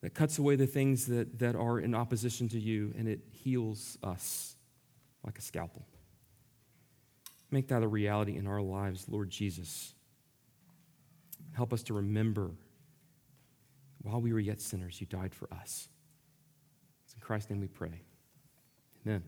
that 0.02 0.14
cuts 0.14 0.38
away 0.38 0.56
the 0.56 0.68
things 0.68 1.08
that, 1.08 1.40
that 1.40 1.56
are 1.56 1.80
in 1.80 1.94
opposition 1.94 2.48
to 2.50 2.60
you, 2.60 2.94
and 2.98 3.08
it 3.08 3.20
heals 3.32 3.98
us 4.04 4.56
like 5.26 5.38
a 5.38 5.42
scalpel. 5.42 5.86
Make 7.52 7.68
that 7.70 7.84
a 7.84 7.88
reality 7.88 8.38
in 8.38 8.48
our 8.48 8.62
lives, 8.62 9.06
Lord 9.10 9.30
Jesus. 9.30 9.94
Help 11.54 11.74
us 11.74 11.84
to 11.84 11.94
remember 11.94 12.52
while 14.02 14.22
we 14.22 14.32
were 14.32 14.40
yet 14.40 14.62
sinners, 14.62 15.02
you 15.02 15.08
died 15.08 15.34
for 15.36 15.52
us. 15.54 15.90
It's 17.04 17.14
in 17.14 17.20
Christ's 17.20 17.50
name 17.50 17.60
we 17.60 17.68
pray. 17.68 18.02
Amen. 19.06 19.24